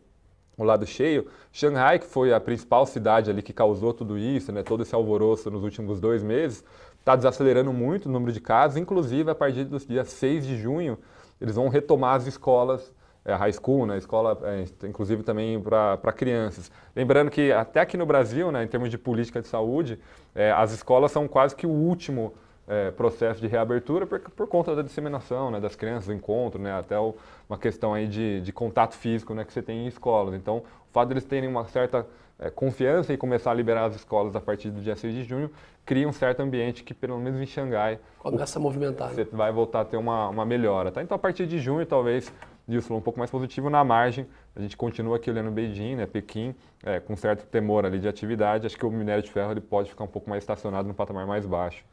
o 0.55 0.63
lado 0.63 0.85
cheio, 0.85 1.27
Xangai, 1.51 1.99
que 1.99 2.05
foi 2.05 2.33
a 2.33 2.39
principal 2.39 2.85
cidade 2.85 3.29
ali 3.29 3.41
que 3.43 3.53
causou 3.53 3.93
tudo 3.93 4.17
isso, 4.17 4.51
né, 4.51 4.63
todo 4.63 4.83
esse 4.83 4.93
alvoroço 4.93 5.49
nos 5.49 5.63
últimos 5.63 5.99
dois 5.99 6.23
meses, 6.23 6.63
está 6.99 7.15
desacelerando 7.15 7.71
muito 7.71 8.07
o 8.07 8.11
número 8.11 8.31
de 8.31 8.41
casos, 8.41 8.77
inclusive 8.77 9.29
a 9.29 9.35
partir 9.35 9.63
do 9.63 9.77
dia 9.79 10.03
6 10.03 10.45
de 10.45 10.57
junho, 10.57 10.97
eles 11.39 11.55
vão 11.55 11.67
retomar 11.67 12.15
as 12.15 12.25
escolas, 12.25 12.91
é, 13.27 13.33
high 13.35 13.51
school, 13.51 13.85
né, 13.85 13.97
escola, 13.97 14.39
é, 14.43 14.87
inclusive 14.87 15.21
também 15.21 15.61
para 15.61 16.13
crianças. 16.13 16.71
Lembrando 16.95 17.29
que 17.29 17.51
até 17.51 17.81
aqui 17.81 17.97
no 17.97 18.05
Brasil, 18.05 18.51
né, 18.53 18.63
em 18.63 18.67
termos 18.67 18.89
de 18.89 18.97
política 18.97 19.41
de 19.41 19.47
saúde, 19.47 19.99
é, 20.33 20.49
as 20.51 20.71
escolas 20.71 21.11
são 21.11 21.27
quase 21.27 21.53
que 21.53 21.67
o 21.67 21.69
último 21.69 22.33
é, 22.65 22.89
processo 22.91 23.41
de 23.41 23.47
reabertura 23.47 24.07
por, 24.07 24.19
por, 24.19 24.47
conta 24.47 24.73
da 24.73 24.81
disseminação 24.81 25.51
né, 25.51 25.59
das 25.59 25.75
crianças, 25.75 26.07
do 26.07 26.13
encontro, 26.13 26.61
né, 26.61 26.71
até 26.71 26.97
o, 26.97 27.15
uma 27.49 27.57
questão 27.57 27.93
aí 27.93 28.07
de, 28.07 28.39
de 28.39 28.53
contato 28.53 28.95
físico 28.95 29.33
né, 29.33 29.43
que 29.43 29.51
você 29.51 29.61
tem 29.61 29.85
em 29.85 29.87
escolas. 29.87 30.33
Então, 30.33 30.59
o 30.59 30.93
fato 30.93 31.09
deles 31.09 31.23
de 31.23 31.29
terem 31.29 31.49
uma 31.49 31.65
certa 31.65 32.07
é, 32.39 32.49
confiança 32.49 33.11
e 33.11 33.17
começar 33.17 33.51
a 33.51 33.53
liberar 33.53 33.85
as 33.85 33.95
escolas 33.95 34.35
a 34.37 34.41
partir 34.41 34.69
do 34.69 34.79
dia 34.79 34.95
6 34.95 35.13
de 35.13 35.23
junho 35.23 35.51
cria 35.85 36.07
um 36.07 36.11
certo 36.11 36.41
ambiente 36.41 36.83
que, 36.83 36.93
pelo 36.93 37.17
menos 37.17 37.41
em 37.41 37.45
Xangai, 37.45 37.97
começa 38.19 38.59
a 38.59 38.61
movimentar. 38.61 39.09
Você 39.09 39.21
né? 39.21 39.29
vai 39.31 39.51
voltar 39.53 39.81
a 39.81 39.85
ter 39.85 39.95
uma, 39.95 40.27
uma 40.27 40.45
melhora. 40.45 40.91
Tá? 40.91 41.01
Então, 41.01 41.15
a 41.15 41.19
partir 41.19 41.47
de 41.47 41.59
junho, 41.59 41.85
talvez 41.85 42.31
isso 42.67 42.93
um 42.93 43.01
pouco 43.01 43.17
mais 43.17 43.31
positivo 43.31 43.69
na 43.69 43.83
margem. 43.83 44.27
A 44.55 44.61
gente 44.61 44.75
continua 44.75 45.17
aqui 45.17 45.29
olhando 45.29 45.51
Beijing, 45.51 45.95
né, 45.95 46.05
Pequim, 46.05 46.53
é, 46.83 46.99
com 46.99 47.15
certo 47.15 47.45
temor 47.45 47.85
ali 47.85 47.99
de 47.99 48.07
atividade. 48.07 48.65
Acho 48.65 48.77
que 48.77 48.85
o 48.85 48.91
minério 48.91 49.23
de 49.23 49.31
ferro 49.31 49.51
ele 49.51 49.61
pode 49.61 49.89
ficar 49.89 50.03
um 50.03 50.07
pouco 50.07 50.29
mais 50.29 50.43
estacionado 50.43 50.87
no 50.87 50.93
patamar 50.93 51.25
mais 51.25 51.45
baixo 51.45 51.83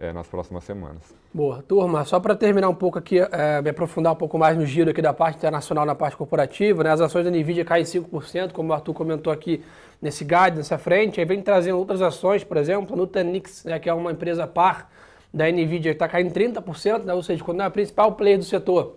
é, 0.00 0.12
nas 0.12 0.26
próximas 0.26 0.64
semanas. 0.64 1.14
Boa. 1.32 1.62
Turma, 1.62 2.04
só 2.04 2.18
para 2.18 2.34
terminar 2.34 2.68
um 2.70 2.74
pouco 2.74 2.98
aqui, 2.98 3.18
é, 3.18 3.60
me 3.60 3.68
aprofundar 3.68 4.12
um 4.14 4.16
pouco 4.16 4.38
mais 4.38 4.56
no 4.56 4.64
giro 4.64 4.90
aqui 4.90 5.02
da 5.02 5.12
parte 5.12 5.36
internacional, 5.36 5.84
na 5.84 5.94
parte 5.94 6.16
corporativa, 6.16 6.82
né? 6.82 6.90
as 6.90 7.02
ações 7.02 7.24
da 7.24 7.30
NVIDIA 7.30 7.64
caem 7.64 7.84
5%, 7.84 8.52
como 8.52 8.70
o 8.70 8.72
Arthur 8.72 8.94
comentou 8.94 9.30
aqui 9.30 9.62
nesse 10.00 10.24
guide, 10.24 10.56
nessa 10.56 10.78
frente, 10.78 11.20
aí 11.20 11.26
vem 11.26 11.42
trazendo 11.42 11.78
outras 11.78 12.00
ações, 12.00 12.42
por 12.42 12.56
exemplo, 12.56 12.94
a 12.94 12.96
Nutanix, 12.96 13.64
né, 13.64 13.78
que 13.78 13.88
é 13.88 13.92
uma 13.92 14.10
empresa 14.10 14.46
par 14.46 14.90
da 15.32 15.46
NVIDIA, 15.50 15.92
está 15.92 16.08
caindo 16.08 16.32
30%, 16.32 17.04
né? 17.04 17.12
ou 17.12 17.22
seja, 17.22 17.44
quando 17.44 17.60
é 17.60 17.64
a 17.64 17.70
principal 17.70 18.12
player 18.12 18.38
do 18.38 18.44
setor, 18.44 18.96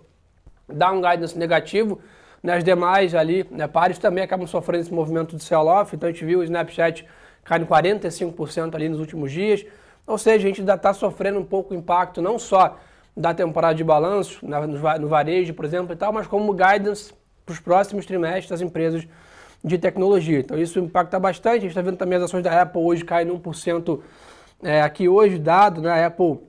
dá 0.68 0.92
um 0.92 1.02
guidance 1.02 1.38
negativo, 1.38 2.00
né? 2.42 2.56
as 2.56 2.64
demais 2.64 3.16
ali, 3.16 3.46
né, 3.52 3.68
pares 3.68 3.98
também 3.98 4.24
acabam 4.24 4.48
sofrendo 4.48 4.84
esse 4.84 4.94
movimento 4.94 5.36
de 5.36 5.44
sell-off, 5.44 5.96
então 5.96 6.10
a 6.10 6.12
gente 6.12 6.26
viu 6.26 6.40
o 6.40 6.44
Snapchat 6.44 7.06
caindo 7.44 7.66
45% 7.66 8.76
ali 8.76 8.90
nos 8.90 9.00
últimos 9.00 9.32
dias, 9.32 9.66
ou 10.06 10.18
seja, 10.18 10.46
a 10.46 10.48
gente 10.48 10.62
ainda 10.62 10.76
está 10.76 10.94
sofrendo 10.94 11.40
um 11.40 11.46
pouco 11.46 11.74
o 11.74 11.78
impacto 11.78 12.22
não 12.22 12.38
só 12.38 12.78
da 13.16 13.34
temporada 13.34 13.76
de 13.76 13.84
balanço, 13.84 14.40
no 15.00 15.08
varejo, 15.08 15.54
por 15.54 15.66
exemplo, 15.66 15.94
e 15.94 15.96
tal, 15.96 16.12
mas 16.12 16.28
como 16.28 16.52
guidance 16.54 17.14
para 17.46 17.54
os 17.54 17.60
próximos 17.60 18.06
trimestres 18.06 18.50
das 18.50 18.62
empresas 18.62 19.08
de 19.64 19.78
tecnologia. 19.78 20.40
Então 20.40 20.58
isso 20.58 20.80
impacta 20.80 21.20
bastante. 21.20 21.58
A 21.58 21.62
gente 21.62 21.70
está 21.70 21.82
vendo 21.82 21.98
também 21.98 22.18
as 22.18 22.24
ações 22.26 22.44
da 22.44 22.62
Apple 22.62 22.82
hoje 22.82 23.06
caem 23.06 23.28
1% 23.28 24.02
é, 24.62 24.82
aqui 24.82 25.08
hoje, 25.08 25.38
dado, 25.38 25.82
né? 25.82 25.92
A 25.92 26.08
Apple 26.08 26.40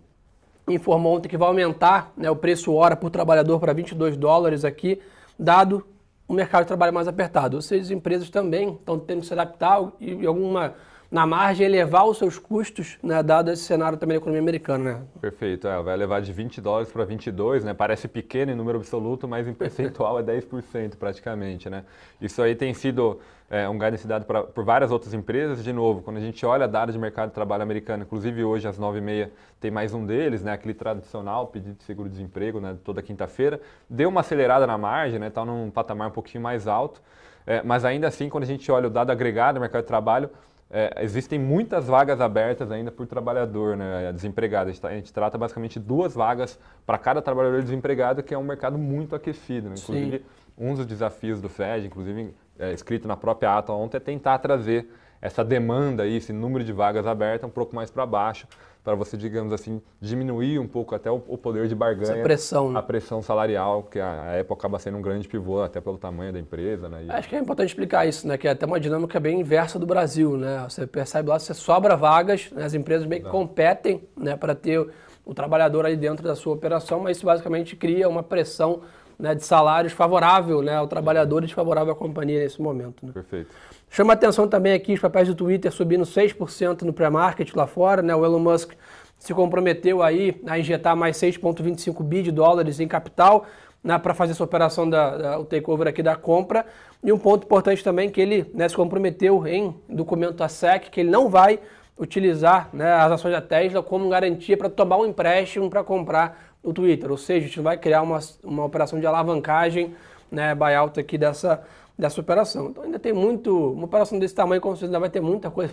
informou 0.69 1.17
ontem 1.17 1.29
que 1.29 1.37
vai 1.37 1.49
aumentar 1.49 2.13
né, 2.17 2.31
o 2.31 2.37
preço 2.37 2.73
hora 2.73 2.97
por 2.97 3.11
trabalhador 3.11 3.61
para 3.61 3.73
22 3.73 4.17
dólares 4.17 4.65
aqui, 4.65 5.01
dado 5.39 5.85
o 6.27 6.33
mercado 6.33 6.63
de 6.63 6.69
trabalho 6.69 6.93
mais 6.93 7.07
apertado. 7.07 7.57
Ou 7.57 7.63
seja, 7.63 7.83
as 7.83 7.91
empresas 7.91 8.31
também 8.31 8.73
estão 8.73 8.99
tendo 8.99 9.21
que 9.21 9.27
se 9.27 9.33
adaptar 9.33 9.81
e 10.01 10.27
alguma 10.27 10.75
na 11.11 11.25
margem 11.25 11.65
elevar 11.65 12.05
os 12.07 12.19
seus 12.19 12.41
custos, 12.41 12.99
né, 13.01 13.23
dado 13.23 13.49
esse 13.49 13.63
cenário 13.63 13.97
também 13.97 14.17
da 14.17 14.21
economia 14.21 14.43
americana. 14.43 14.95
Né? 14.95 15.03
Perfeito, 15.21 15.69
é, 15.69 15.81
vai 15.81 15.97
levar 15.97 16.21
de 16.21 16.33
20 16.33 16.61
dólares 16.61 16.91
para 16.91 17.05
22, 17.05 17.63
né? 17.63 17.73
parece 17.73 18.09
pequeno 18.09 18.51
em 18.51 18.57
número 18.57 18.79
absoluto, 18.79 19.29
mas 19.29 19.47
em 19.47 19.55
percentual 19.55 20.19
é 20.19 20.25
10% 20.25 20.97
praticamente. 20.97 21.71
Né? 21.71 21.85
Isso 22.21 22.43
aí 22.43 22.57
tem 22.57 22.75
sido 22.75 23.21
é, 23.51 23.69
um 23.69 23.79
guidance 23.79 24.07
dado 24.07 24.25
pra, 24.25 24.43
por 24.43 24.65
várias 24.65 24.91
outras 24.91 25.15
empresas. 25.15 25.63
De 25.63 25.73
novo, 25.73 26.03
quando 26.03 26.17
a 26.17 26.21
gente 26.21 26.45
olha 26.45 26.67
dados 26.67 26.95
de 26.95 27.01
mercado 27.01 27.29
de 27.29 27.35
trabalho 27.35 27.63
americano, 27.63 28.03
inclusive 28.03 28.43
hoje 28.43 28.67
às 28.67 28.79
9h30 28.79 29.31
tem 29.61 29.71
mais 29.71 29.95
um 29.95 30.05
deles, 30.05 30.43
né, 30.43 30.53
aquele 30.53 30.75
tradicional 30.75 31.47
pedido 31.47 31.77
de 31.77 31.85
seguro-desemprego 31.85 32.61
né, 32.61 32.77
toda 32.85 33.03
quinta-feira, 33.03 33.61
deu 33.89 34.09
uma 34.09 34.21
acelerada 34.21 34.67
na 34.67 34.77
margem, 34.77 35.17
está 35.17 35.25
né, 35.25 35.31
tá 35.31 35.45
num 35.45 35.71
patamar 35.71 36.09
um 36.09 36.13
pouquinho 36.13 36.43
mais 36.43 36.67
alto, 36.67 37.01
é, 37.47 37.63
mas 37.63 37.85
ainda 37.85 38.09
assim, 38.09 38.29
quando 38.29 38.45
a 38.45 38.47
gente 38.47 38.71
olha 38.73 38.89
o 38.89 38.91
dado 38.91 39.11
agregado 39.11 39.59
do 39.59 39.61
mercado 39.61 39.83
de 39.83 39.89
trabalho, 39.89 40.31
é, 40.71 41.05
existem 41.05 41.39
muitas 41.39 41.87
vagas 41.87 42.21
abertas 42.21 42.71
ainda 42.73 42.91
por 42.91 43.07
trabalhador 43.07 43.77
né, 43.77 44.13
desempregado. 44.13 44.71
A 44.71 44.73
gente, 44.73 44.81
tá, 44.81 44.89
a 44.89 44.95
gente 44.95 45.13
trata 45.13 45.39
basicamente 45.39 45.79
duas 45.79 46.15
vagas 46.15 46.59
para 46.85 46.99
cada 46.99 47.23
trabalhador 47.23 47.63
desempregado, 47.63 48.23
que 48.23 48.35
é 48.35 48.39
um 48.39 48.43
mercado 48.43 48.77
muito 48.77 49.15
aquecido. 49.15 49.69
Né? 49.69 49.77
Inclusive, 49.79 50.19
Sim. 50.19 50.25
Um 50.57 50.75
dos 50.75 50.87
desafios 50.87 51.41
do 51.41 51.49
FED, 51.49 51.87
inclusive 51.87 52.35
é, 52.59 52.73
escrito 52.73 53.09
na 53.09 53.17
própria 53.17 53.59
ata 53.59 53.73
ontem, 53.73 53.97
é 53.97 54.01
tentar 54.01 54.39
trazer 54.39 54.89
essa 55.21 55.43
demanda, 55.43 56.03
aí, 56.03 56.17
esse 56.17 56.33
número 56.33 56.63
de 56.63 56.73
vagas 56.73 57.07
abertas 57.07 57.49
um 57.49 57.53
pouco 57.53 57.75
mais 57.75 57.91
para 57.91 58.05
baixo, 58.05 58.47
para 58.85 58.95
você, 58.95 59.17
digamos 59.17 59.51
assim, 59.55 59.81
diminuir 59.99 60.59
um 60.59 60.69
pouco 60.69 60.95
até 60.95 61.11
o, 61.11 61.15
o 61.27 61.39
poder 61.39 61.67
de 61.67 61.75
barganha. 61.75 62.13
Essa 62.13 62.23
pressão. 62.23 62.71
Né? 62.71 62.79
A 62.79 62.83
pressão 62.83 63.23
salarial, 63.23 63.85
que 63.85 63.99
a, 63.99 64.07
a 64.07 64.41
Apple 64.41 64.53
acaba 64.53 64.79
sendo 64.79 64.99
um 64.99 65.01
grande 65.01 65.27
pivô, 65.27 65.63
até 65.63 65.81
pelo 65.81 65.97
tamanho 65.97 66.31
da 66.31 66.39
empresa. 66.39 66.91
Né? 66.91 67.05
E... 67.07 67.11
Acho 67.11 67.27
que 67.27 67.37
é 67.37 67.39
importante 67.39 67.69
explicar 67.69 68.07
isso, 68.07 68.29
né? 68.29 68.37
que 68.37 68.47
é 68.47 68.51
até 68.51 68.67
uma 68.67 68.79
dinâmica 68.79 69.19
bem 69.19 69.41
inversa 69.41 69.79
do 69.79 69.87
Brasil. 69.87 70.37
Né? 70.37 70.63
Você 70.69 70.87
percebe 70.87 71.31
lá, 71.31 71.39
você 71.39 71.55
sobra 71.55 71.97
vagas, 71.97 72.51
né? 72.53 72.63
as 72.63 72.75
empresas 72.75 73.07
meio 73.07 73.23
que 73.23 73.31
competem 73.31 74.07
né? 74.15 74.37
para 74.37 74.55
ter 74.55 74.87
o 75.25 75.33
trabalhador 75.33 75.87
ali 75.87 75.97
dentro 75.97 76.23
da 76.23 76.37
sua 76.37 76.53
operação, 76.53 77.01
mas 77.01 77.17
isso 77.17 77.25
basicamente 77.25 77.75
cria 77.75 78.07
uma 78.07 78.23
pressão 78.23 78.83
né, 79.19 79.35
de 79.35 79.45
salários 79.45 79.93
favorável 79.93 80.63
né, 80.63 80.77
ao 80.77 80.87
trabalhador 80.87 81.43
e 81.43 81.47
desfavorável 81.47 81.93
à 81.93 81.97
companhia 81.97 82.41
nesse 82.41 82.61
momento. 82.61 83.05
Né? 83.05 83.13
Perfeito. 83.13 83.51
Chama 83.91 84.13
atenção 84.13 84.49
também 84.49 84.73
aqui 84.73 84.95
os 84.95 85.01
papéis 85.01 85.29
do 85.29 85.35
Twitter 85.35 85.71
subindo 85.71 86.05
6% 86.05 86.83
no 86.83 86.93
pré-market 86.93 87.55
lá 87.55 87.67
fora, 87.67 88.03
né? 88.03 88.15
O 88.15 88.25
Elon 88.25 88.41
Musk 88.41 88.73
se 89.19 89.33
comprometeu 89.33 90.03
aí 90.03 90.41
a 90.47 90.59
injetar 90.59 90.97
mais 90.97 91.17
6,25 91.17 92.03
bi 92.03 92.23
de 92.23 92.33
dólares 92.33 92.81
em 92.81 92.89
capital 92.89 93.47
né, 93.83 93.99
para 93.99 94.13
fazer 94.15 94.33
essa 94.33 94.43
operação 94.43 94.89
da, 94.89 95.17
da, 95.17 95.39
o 95.39 95.45
takeover 95.45 95.87
aqui 95.87 96.03
da 96.03 96.17
compra. 96.17 96.67
E 97.03 97.13
um 97.13 97.19
ponto 97.19 97.45
importante 97.45 97.85
também 97.85 98.11
que 98.11 98.21
ele 98.21 98.51
né, 98.55 98.69
se 98.69 98.75
comprometeu 98.75 99.47
em 99.47 99.75
documento 99.89 100.35
da 100.35 100.49
SEC 100.49 100.91
que 100.91 101.01
ele 101.01 101.11
não 101.11 101.29
vai 101.29 101.61
utilizar 101.99 102.71
né, 102.73 102.93
as 102.93 103.13
ações 103.13 103.33
da 103.33 103.41
Tesla 103.41 103.83
como 103.83 104.09
garantia 104.09 104.57
para 104.57 104.69
tomar 104.69 104.97
um 104.97 105.07
empréstimo 105.07 105.71
para 105.71 105.85
comprar 105.85 106.54
o 106.65 106.73
Twitter. 106.73 107.11
Ou 107.11 107.17
seja, 107.17 107.45
a 107.45 107.49
gente 107.49 107.61
vai 107.61 107.77
criar 107.77 108.03
uma, 108.03 108.19
uma 108.43 108.65
operação 108.65 108.99
de 108.99 109.07
alavancagem, 109.07 109.95
né, 110.31 110.55
buyout 110.55 110.99
aqui 110.99 111.17
dessa 111.17 111.63
dessa 111.97 112.21
operação. 112.21 112.71
Então 112.71 112.83
ainda 112.85 112.99
tem 112.99 113.13
muito, 113.13 113.73
uma 113.73 113.85
operação 113.85 114.19
desse 114.19 114.35
tamanho, 114.35 114.61
com 114.61 114.71
certeza 114.71 114.87
ainda 114.87 115.01
vai 115.01 115.09
ter 115.09 115.21
muita 115.21 115.51
coisa 115.51 115.73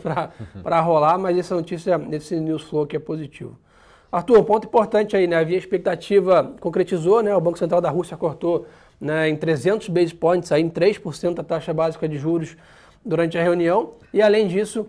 para 0.63 0.79
rolar, 0.79 1.17
mas 1.17 1.37
essa 1.37 1.55
notícia, 1.55 1.99
esse 2.11 2.39
news 2.39 2.63
flow 2.63 2.83
aqui 2.83 2.95
é 2.95 2.99
positivo. 2.99 3.57
Arthur, 4.11 4.39
um 4.39 4.43
ponto 4.43 4.67
importante 4.67 5.15
aí, 5.15 5.25
né? 5.25 5.37
Havia 5.37 5.57
expectativa, 5.57 6.53
concretizou, 6.59 7.23
né? 7.23 7.33
O 7.33 7.39
Banco 7.39 7.57
Central 7.57 7.79
da 7.79 7.89
Rússia 7.89 8.17
cortou 8.17 8.67
né, 8.99 9.29
em 9.29 9.37
300 9.37 9.87
base 9.87 10.13
points, 10.13 10.51
aí, 10.51 10.61
em 10.61 10.69
3% 10.69 11.39
a 11.39 11.43
taxa 11.43 11.73
básica 11.73 12.09
de 12.09 12.17
juros 12.17 12.57
durante 13.05 13.37
a 13.37 13.41
reunião. 13.41 13.93
E 14.13 14.21
além 14.21 14.47
disso, 14.47 14.85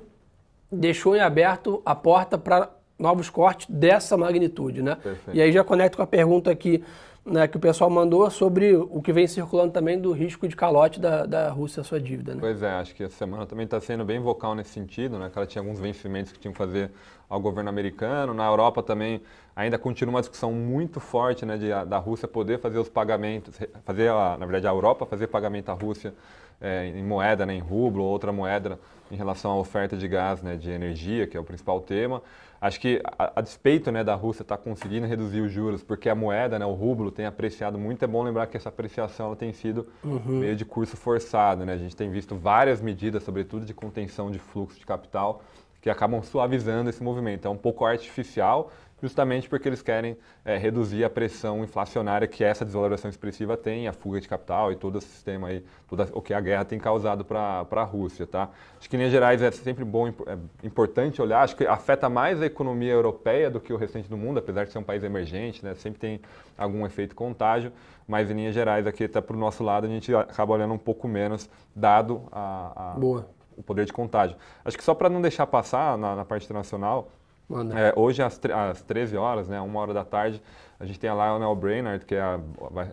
deixou 0.71 1.14
em 1.14 1.21
aberto 1.21 1.80
a 1.85 1.94
porta 1.94 2.37
para 2.37 2.68
novos 3.02 3.28
cortes 3.28 3.66
dessa 3.68 4.16
magnitude, 4.16 4.80
né? 4.80 4.94
Perfeito. 4.94 5.37
E 5.37 5.42
aí 5.42 5.52
já 5.52 5.64
conecto 5.64 5.97
com 5.97 6.02
a 6.02 6.06
pergunta 6.06 6.50
aqui 6.50 6.82
né, 7.25 7.47
que 7.47 7.56
o 7.56 7.61
pessoal 7.61 7.88
mandou 7.88 8.28
sobre 8.30 8.75
o 8.75 9.00
que 9.00 9.12
vem 9.12 9.26
circulando 9.26 9.73
também 9.73 10.00
do 10.00 10.12
risco 10.12 10.49
de 10.49 10.56
calote 10.56 10.99
da, 10.99 11.25
da 11.25 11.50
Rússia 11.50 11.80
à 11.80 11.85
sua 11.85 12.00
dívida. 12.00 12.35
Né? 12.35 12.40
Pois 12.40 12.62
é, 12.62 12.71
acho 12.71 12.94
que 12.94 13.04
essa 13.04 13.16
semana 13.16 13.47
também 13.47 13.64
está 13.64 13.80
sendo 13.80 14.04
bem 14.04 14.18
vocal 14.18 14.54
nesse 14.54 14.71
sentido, 14.71 15.18
né, 15.18 15.30
que 15.30 15.38
ela 15.38 15.47
tinha 15.47 15.62
alguns 15.62 15.78
vencimentos 15.78 16.32
que 16.32 16.38
tinham 16.38 16.52
que 16.52 16.59
fazer 16.59 16.90
ao 17.32 17.40
governo 17.40 17.70
americano. 17.70 18.34
Na 18.34 18.46
Europa 18.46 18.82
também 18.82 19.22
ainda 19.56 19.78
continua 19.78 20.16
uma 20.16 20.20
discussão 20.20 20.52
muito 20.52 21.00
forte 21.00 21.46
né, 21.46 21.56
de, 21.56 21.68
da 21.86 21.96
Rússia 21.96 22.28
poder 22.28 22.58
fazer 22.58 22.78
os 22.78 22.90
pagamentos, 22.90 23.58
fazer, 23.84 24.10
a, 24.10 24.36
na 24.38 24.44
verdade, 24.44 24.66
a 24.66 24.70
Europa 24.70 25.06
fazer 25.06 25.28
pagamento 25.28 25.70
à 25.70 25.72
Rússia 25.72 26.12
é, 26.60 26.86
em 26.88 27.02
moeda, 27.02 27.46
né, 27.46 27.54
em 27.54 27.58
rublo, 27.58 28.04
ou 28.04 28.10
outra 28.10 28.32
moeda 28.32 28.78
em 29.10 29.16
relação 29.16 29.50
à 29.50 29.56
oferta 29.56 29.96
de 29.96 30.06
gás, 30.06 30.42
né, 30.42 30.56
de 30.56 30.70
energia, 30.70 31.26
que 31.26 31.36
é 31.36 31.40
o 31.40 31.44
principal 31.44 31.80
tema. 31.80 32.22
Acho 32.60 32.78
que, 32.78 33.02
a, 33.18 33.32
a 33.36 33.40
despeito 33.40 33.90
né, 33.90 34.04
da 34.04 34.14
Rússia 34.14 34.42
estar 34.42 34.58
tá 34.58 34.62
conseguindo 34.62 35.06
reduzir 35.06 35.40
os 35.40 35.50
juros, 35.50 35.82
porque 35.82 36.08
a 36.08 36.14
moeda, 36.14 36.58
né, 36.58 36.66
o 36.66 36.74
rublo, 36.74 37.10
tem 37.10 37.24
apreciado 37.24 37.78
muito, 37.78 38.04
é 38.04 38.06
bom 38.06 38.22
lembrar 38.22 38.46
que 38.46 38.56
essa 38.58 38.68
apreciação 38.68 39.26
ela 39.26 39.36
tem 39.36 39.52
sido 39.52 39.88
uhum. 40.04 40.38
meio 40.38 40.54
de 40.54 40.64
curso 40.64 40.96
forçado. 40.96 41.64
Né? 41.64 41.72
A 41.72 41.78
gente 41.78 41.96
tem 41.96 42.10
visto 42.10 42.36
várias 42.36 42.80
medidas, 42.80 43.22
sobretudo 43.22 43.64
de 43.64 43.72
contenção 43.74 44.30
de 44.30 44.38
fluxo 44.38 44.78
de 44.78 44.86
capital, 44.86 45.42
que 45.82 45.90
acabam 45.90 46.22
suavizando 46.22 46.88
esse 46.88 47.02
movimento. 47.02 47.46
É 47.46 47.50
um 47.50 47.56
pouco 47.56 47.84
artificial, 47.84 48.70
justamente 49.02 49.48
porque 49.48 49.68
eles 49.68 49.82
querem 49.82 50.16
é, 50.44 50.56
reduzir 50.56 51.02
a 51.02 51.10
pressão 51.10 51.64
inflacionária 51.64 52.28
que 52.28 52.44
essa 52.44 52.64
desvalorização 52.64 53.10
expressiva 53.10 53.56
tem, 53.56 53.88
a 53.88 53.92
fuga 53.92 54.20
de 54.20 54.28
capital 54.28 54.70
e 54.70 54.76
todo 54.76 54.96
o 54.96 55.00
sistema 55.00 55.48
aí, 55.48 55.64
todo 55.88 56.08
o 56.12 56.22
que 56.22 56.32
a 56.32 56.40
guerra 56.40 56.64
tem 56.64 56.78
causado 56.78 57.24
para 57.24 57.66
a 57.68 57.82
Rússia, 57.82 58.28
tá? 58.28 58.48
Acho 58.78 58.88
que 58.88 58.94
em 58.94 59.00
linhas 59.00 59.12
gerais 59.12 59.42
é 59.42 59.50
sempre 59.50 59.84
bom, 59.84 60.06
é 60.06 60.38
importante 60.62 61.20
olhar, 61.20 61.42
acho 61.42 61.56
que 61.56 61.66
afeta 61.66 62.08
mais 62.08 62.40
a 62.40 62.46
economia 62.46 62.92
europeia 62.92 63.50
do 63.50 63.58
que 63.58 63.72
o 63.72 63.76
restante 63.76 64.08
do 64.08 64.16
mundo, 64.16 64.38
apesar 64.38 64.64
de 64.64 64.70
ser 64.70 64.78
um 64.78 64.84
país 64.84 65.02
emergente, 65.02 65.64
né? 65.64 65.74
Sempre 65.74 65.98
tem 65.98 66.20
algum 66.56 66.86
efeito 66.86 67.16
contágio, 67.16 67.72
mas 68.06 68.30
em 68.30 68.34
linhas 68.34 68.54
gerais 68.54 68.86
aqui 68.86 69.02
está 69.02 69.20
para 69.20 69.34
o 69.34 69.38
nosso 69.38 69.64
lado 69.64 69.84
a 69.84 69.90
gente 69.90 70.14
acaba 70.14 70.52
olhando 70.52 70.74
um 70.74 70.78
pouco 70.78 71.08
menos, 71.08 71.50
dado 71.74 72.22
a, 72.30 72.92
a 72.92 72.98
o 73.62 73.64
poder 73.64 73.87
de 73.87 73.92
contágio. 73.92 74.37
Acho 74.64 74.76
que 74.76 74.85
só 74.85 74.95
para 74.95 75.09
não 75.09 75.23
deixar 75.23 75.47
passar 75.47 75.97
na, 75.97 76.14
na 76.14 76.25
parte 76.25 76.45
internacional, 76.45 77.09
é, 77.76 77.92
hoje, 77.97 78.23
às, 78.23 78.40
às 78.71 78.83
13 78.83 79.16
horas, 79.16 79.49
né, 79.49 79.61
uma 79.61 79.78
hora 79.81 79.92
da 79.92 80.04
tarde, 80.04 80.42
a 80.81 80.87
gente 80.87 80.99
tem 80.99 81.11
a 81.11 81.14
Lionel 81.14 81.54
Brainard, 81.54 82.04
que 82.04 82.14
é 82.14 82.21
a, 82.21 82.40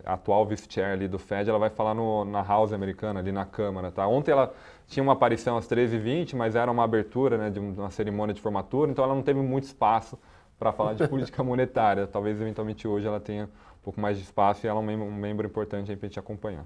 a 0.05 0.13
atual 0.13 0.45
vice-chair 0.45 0.93
ali 0.93 1.07
do 1.07 1.17
Fed, 1.17 1.49
ela 1.49 1.59
vai 1.59 1.69
falar 1.69 1.93
no, 1.93 2.25
na 2.25 2.41
House 2.41 2.73
americana, 2.73 3.19
ali 3.19 3.31
na 3.31 3.45
Câmara. 3.45 3.91
Tá? 3.91 4.05
Ontem 4.05 4.31
ela 4.31 4.53
tinha 4.87 5.01
uma 5.01 5.13
aparição 5.13 5.57
às 5.57 5.67
13h20, 5.67 6.35
mas 6.35 6.55
era 6.55 6.69
uma 6.69 6.83
abertura 6.83 7.37
né, 7.37 7.49
de 7.49 7.59
uma 7.59 7.89
cerimônia 7.89 8.33
de 8.33 8.41
formatura, 8.41 8.91
então 8.91 9.03
ela 9.03 9.15
não 9.15 9.23
teve 9.23 9.39
muito 9.39 9.63
espaço 9.63 10.19
para 10.57 10.71
falar 10.71 10.93
de 10.93 11.07
política 11.09 11.43
monetária. 11.43 12.05
Talvez, 12.05 12.39
eventualmente, 12.39 12.87
hoje 12.87 13.07
ela 13.07 13.19
tenha 13.19 13.45
um 13.45 13.83
pouco 13.83 13.99
mais 13.99 14.17
de 14.17 14.23
espaço 14.23 14.65
e 14.65 14.67
ela 14.67 14.79
é 14.79 14.83
um 14.83 15.11
membro, 15.11 15.47
importante 15.47 15.95
para 15.95 16.05
a 16.05 16.09
gente 16.09 16.19
acompanhar. 16.19 16.65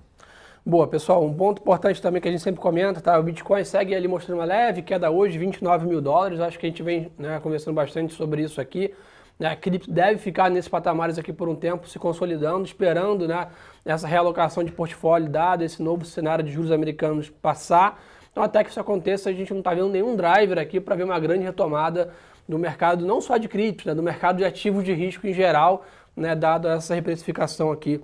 Boa, 0.65 0.87
pessoal, 0.87 1.21
um 1.25 1.33
ponto 1.33 1.61
importante 1.61 2.01
também 2.01 2.21
que 2.21 2.27
a 2.29 2.31
gente 2.31 2.41
sempre 2.41 2.61
comenta, 2.61 3.01
tá? 3.01 3.19
O 3.19 3.23
Bitcoin 3.23 3.65
segue 3.65 3.93
ali 3.93 4.07
mostrando 4.07 4.39
uma 4.39 4.45
leve 4.45 4.81
queda 4.81 5.11
hoje, 5.11 5.37
29 5.37 5.85
mil 5.85 5.99
dólares. 5.99 6.39
Acho 6.39 6.57
que 6.57 6.65
a 6.65 6.69
gente 6.69 6.81
vem 6.81 7.11
né, 7.17 7.37
conversando 7.41 7.75
bastante 7.75 8.13
sobre 8.13 8.43
isso 8.43 8.61
aqui. 8.61 8.93
Né? 9.37 9.49
A 9.49 9.57
cripto 9.57 9.91
deve 9.91 10.19
ficar 10.19 10.49
nesses 10.49 10.69
patamares 10.69 11.19
aqui 11.19 11.33
por 11.33 11.49
um 11.49 11.55
tempo, 11.55 11.89
se 11.89 11.99
consolidando, 11.99 12.63
esperando 12.63 13.27
né, 13.27 13.49
essa 13.83 14.07
realocação 14.07 14.63
de 14.63 14.71
portfólio, 14.71 15.27
dado 15.27 15.65
esse 15.65 15.83
novo 15.83 16.05
cenário 16.05 16.45
de 16.45 16.51
juros 16.53 16.71
americanos 16.71 17.29
passar. 17.29 18.01
Então, 18.31 18.41
até 18.41 18.63
que 18.63 18.69
isso 18.69 18.79
aconteça, 18.79 19.29
a 19.29 19.33
gente 19.33 19.51
não 19.51 19.59
está 19.59 19.73
vendo 19.73 19.89
nenhum 19.89 20.15
driver 20.15 20.57
aqui 20.57 20.79
para 20.79 20.95
ver 20.95 21.03
uma 21.03 21.19
grande 21.19 21.43
retomada 21.43 22.13
do 22.47 22.57
mercado, 22.57 23.05
não 23.05 23.19
só 23.19 23.35
de 23.35 23.49
criptos, 23.49 23.85
né, 23.85 23.93
do 23.93 24.01
mercado 24.01 24.37
de 24.37 24.45
ativos 24.45 24.85
de 24.85 24.93
risco 24.93 25.27
em 25.27 25.33
geral, 25.33 25.83
né, 26.15 26.33
dado 26.33 26.69
essa 26.69 26.95
reprecificação 26.95 27.69
aqui 27.69 27.99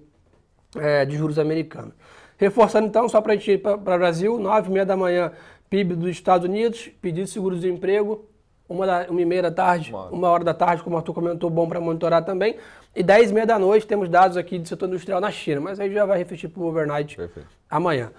é, 0.75 1.05
de 1.05 1.15
juros 1.15 1.39
americanos. 1.39 1.93
Reforçando 2.39 2.87
então, 2.87 3.09
só 3.09 3.19
para 3.19 3.33
a 3.33 3.35
gente 3.35 3.51
ir 3.51 3.57
para 3.57 3.75
o 3.75 3.77
Brasil, 3.77 4.39
9 4.39 4.69
e 4.69 4.71
meia 4.71 4.85
da 4.85 4.95
manhã, 4.95 5.29
PIB 5.69 5.93
dos 5.93 6.09
Estados 6.09 6.47
Unidos, 6.47 6.89
pedido 7.01 7.25
de 7.25 7.29
seguro-desemprego, 7.31 8.25
uma, 8.67 8.87
da, 8.87 9.07
uma 9.09 9.21
e 9.21 9.25
meia 9.25 9.41
da 9.41 9.51
tarde, 9.51 9.91
Mano. 9.91 10.09
uma 10.13 10.29
hora 10.29 10.45
da 10.45 10.53
tarde, 10.53 10.81
como 10.81 10.95
o 10.95 10.99
Arthur 10.99 11.13
comentou, 11.13 11.49
bom 11.49 11.67
para 11.67 11.81
monitorar 11.81 12.23
também. 12.23 12.55
E 12.95 13.03
10 13.03 13.31
e 13.31 13.33
meia 13.33 13.45
da 13.45 13.59
noite 13.59 13.85
temos 13.85 14.07
dados 14.07 14.37
aqui 14.37 14.57
do 14.57 14.65
setor 14.65 14.87
industrial 14.87 15.19
na 15.19 15.29
China, 15.29 15.59
mas 15.59 15.81
aí 15.81 15.93
já 15.93 16.05
vai 16.05 16.17
refletir 16.17 16.47
para 16.47 16.63
o 16.63 16.67
overnight 16.67 17.17
Perfeito. 17.17 17.49
amanhã. 17.69 18.09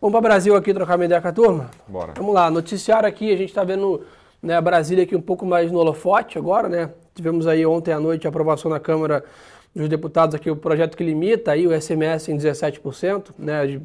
Vamos 0.00 0.12
para 0.12 0.18
o 0.20 0.22
Brasil 0.22 0.56
aqui 0.56 0.72
trocar 0.72 0.96
uma 0.96 1.04
ideia 1.04 1.20
com 1.20 1.28
a 1.28 1.32
turma? 1.32 1.70
Bora. 1.86 2.14
Vamos 2.16 2.34
lá, 2.34 2.50
noticiário 2.50 3.06
aqui, 3.06 3.30
a 3.30 3.36
gente 3.36 3.50
está 3.50 3.62
vendo 3.62 4.06
né, 4.42 4.56
a 4.56 4.60
Brasília 4.60 5.04
aqui 5.04 5.14
um 5.14 5.20
pouco 5.20 5.44
mais 5.44 5.70
no 5.70 5.78
holofote 5.78 6.38
agora, 6.38 6.66
né? 6.68 6.90
Tivemos 7.14 7.46
aí 7.46 7.66
ontem 7.66 7.92
à 7.92 8.00
noite 8.00 8.26
a 8.26 8.30
aprovação 8.30 8.70
na 8.70 8.80
Câmara 8.80 9.22
dos 9.76 9.90
deputados 9.90 10.34
aqui 10.34 10.50
o 10.50 10.56
projeto 10.56 10.96
que 10.96 11.04
limita 11.04 11.52
aí 11.52 11.66
o 11.66 11.80
SMS 11.80 12.30
em 12.30 12.38
17%, 12.38 13.34
né, 13.38 13.78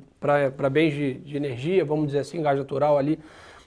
para 0.55 0.69
bens 0.69 0.93
de, 0.93 1.15
de, 1.15 1.35
energia, 1.35 1.83
vamos 1.83 2.07
dizer 2.07 2.19
assim, 2.19 2.41
gás 2.41 2.57
natural 2.57 2.97
ali, 2.97 3.19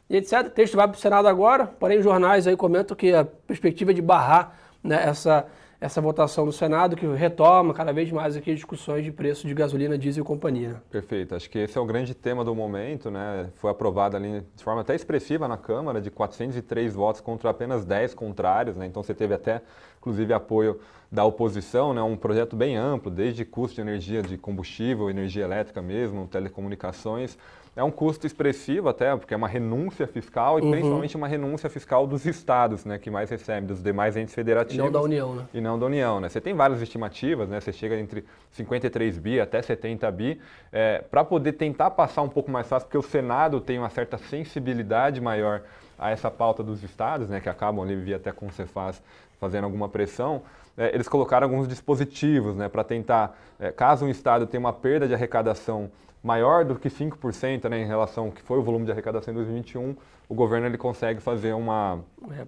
e 0.08 0.16
etc. 0.16 0.46
O 0.46 0.50
texto 0.50 0.74
vai 0.74 0.88
para 0.88 0.96
o 0.96 0.98
Senado 0.98 1.28
agora, 1.28 1.66
porém 1.66 1.98
os 1.98 2.04
jornais 2.04 2.46
aí 2.46 2.56
comentam 2.56 2.96
que 2.96 3.12
a 3.12 3.26
perspectiva 3.26 3.90
é 3.90 3.94
de 3.94 4.00
barrar 4.00 4.58
né, 4.82 5.02
essa, 5.06 5.46
essa 5.84 6.00
votação 6.00 6.46
no 6.46 6.52
Senado, 6.52 6.96
que 6.96 7.06
retoma 7.06 7.74
cada 7.74 7.92
vez 7.92 8.10
mais 8.10 8.34
aqui 8.38 8.54
discussões 8.54 9.04
de 9.04 9.12
preço 9.12 9.46
de 9.46 9.52
gasolina, 9.52 9.98
diesel 9.98 10.24
e 10.24 10.26
companhia. 10.26 10.82
Perfeito. 10.90 11.34
Acho 11.34 11.50
que 11.50 11.58
esse 11.58 11.76
é 11.76 11.80
o 11.80 11.84
grande 11.84 12.14
tema 12.14 12.42
do 12.42 12.54
momento. 12.54 13.10
Né? 13.10 13.50
Foi 13.56 13.70
aprovado 13.70 14.16
ali 14.16 14.42
de 14.56 14.64
forma 14.64 14.80
até 14.80 14.94
expressiva 14.94 15.46
na 15.46 15.58
Câmara, 15.58 16.00
de 16.00 16.10
403 16.10 16.94
votos 16.94 17.20
contra 17.20 17.50
apenas 17.50 17.84
10 17.84 18.14
contrários. 18.14 18.76
Né? 18.76 18.86
Então 18.86 19.02
você 19.02 19.12
teve 19.12 19.34
até, 19.34 19.60
inclusive, 19.98 20.32
apoio 20.32 20.80
da 21.12 21.22
oposição, 21.22 21.92
né? 21.92 22.00
um 22.02 22.16
projeto 22.16 22.56
bem 22.56 22.78
amplo, 22.78 23.10
desde 23.10 23.44
custo 23.44 23.74
de 23.74 23.82
energia 23.82 24.22
de 24.22 24.38
combustível, 24.38 25.10
energia 25.10 25.44
elétrica 25.44 25.82
mesmo, 25.82 26.26
telecomunicações, 26.26 27.36
é 27.76 27.82
um 27.82 27.90
custo 27.90 28.26
expressivo 28.26 28.88
até, 28.88 29.14
porque 29.16 29.34
é 29.34 29.36
uma 29.36 29.48
renúncia 29.48 30.06
fiscal 30.06 30.58
e 30.58 30.62
uhum. 30.62 30.70
principalmente 30.70 31.16
uma 31.16 31.26
renúncia 31.26 31.68
fiscal 31.68 32.06
dos 32.06 32.24
estados, 32.24 32.84
né, 32.84 32.98
que 32.98 33.10
mais 33.10 33.30
recebem, 33.30 33.66
dos 33.66 33.82
demais 33.82 34.16
entes 34.16 34.34
federativos. 34.34 34.76
E 34.76 34.78
não 34.78 34.92
da 34.92 35.00
União, 35.00 35.34
né? 35.34 35.46
E 35.52 35.60
não 35.60 35.78
da 35.78 35.86
União, 35.86 36.20
né? 36.20 36.28
Você 36.28 36.40
tem 36.40 36.54
várias 36.54 36.80
estimativas, 36.80 37.48
né? 37.48 37.60
Você 37.60 37.72
chega 37.72 37.98
entre 37.98 38.24
53 38.52 39.18
bi 39.18 39.40
até 39.40 39.60
70 39.60 40.10
bi, 40.12 40.40
é, 40.72 40.98
para 41.10 41.24
poder 41.24 41.54
tentar 41.54 41.90
passar 41.90 42.22
um 42.22 42.28
pouco 42.28 42.50
mais 42.50 42.68
fácil, 42.68 42.86
porque 42.86 42.98
o 42.98 43.02
Senado 43.02 43.60
tem 43.60 43.78
uma 43.78 43.90
certa 43.90 44.18
sensibilidade 44.18 45.20
maior 45.20 45.62
a 45.98 46.10
essa 46.10 46.30
pauta 46.30 46.62
dos 46.62 46.82
estados, 46.82 47.28
né, 47.28 47.40
que 47.40 47.48
acabam 47.48 47.84
ali 47.84 47.96
via 47.96 48.16
até 48.16 48.30
com 48.30 48.46
o 48.46 48.52
Cefaz 48.52 49.02
fazendo 49.40 49.64
alguma 49.64 49.88
pressão, 49.88 50.42
é, 50.76 50.94
eles 50.94 51.08
colocaram 51.08 51.46
alguns 51.46 51.68
dispositivos 51.68 52.56
né, 52.56 52.68
para 52.68 52.82
tentar, 52.84 53.38
é, 53.58 53.70
caso 53.70 54.04
um 54.04 54.08
estado 54.08 54.46
tenha 54.46 54.60
uma 54.60 54.72
perda 54.72 55.06
de 55.06 55.14
arrecadação 55.14 55.90
maior 56.22 56.64
do 56.64 56.76
que 56.76 56.88
5% 56.88 57.68
né, 57.68 57.80
em 57.80 57.86
relação 57.86 58.26
ao 58.26 58.32
que 58.32 58.42
foi 58.42 58.58
o 58.58 58.62
volume 58.62 58.86
de 58.86 58.92
arrecadação 58.92 59.32
em 59.32 59.36
2021, 59.36 59.94
o 60.28 60.34
governo 60.34 60.66
ele 60.66 60.78
consegue 60.78 61.20
fazer 61.20 61.52
uma, 61.52 62.00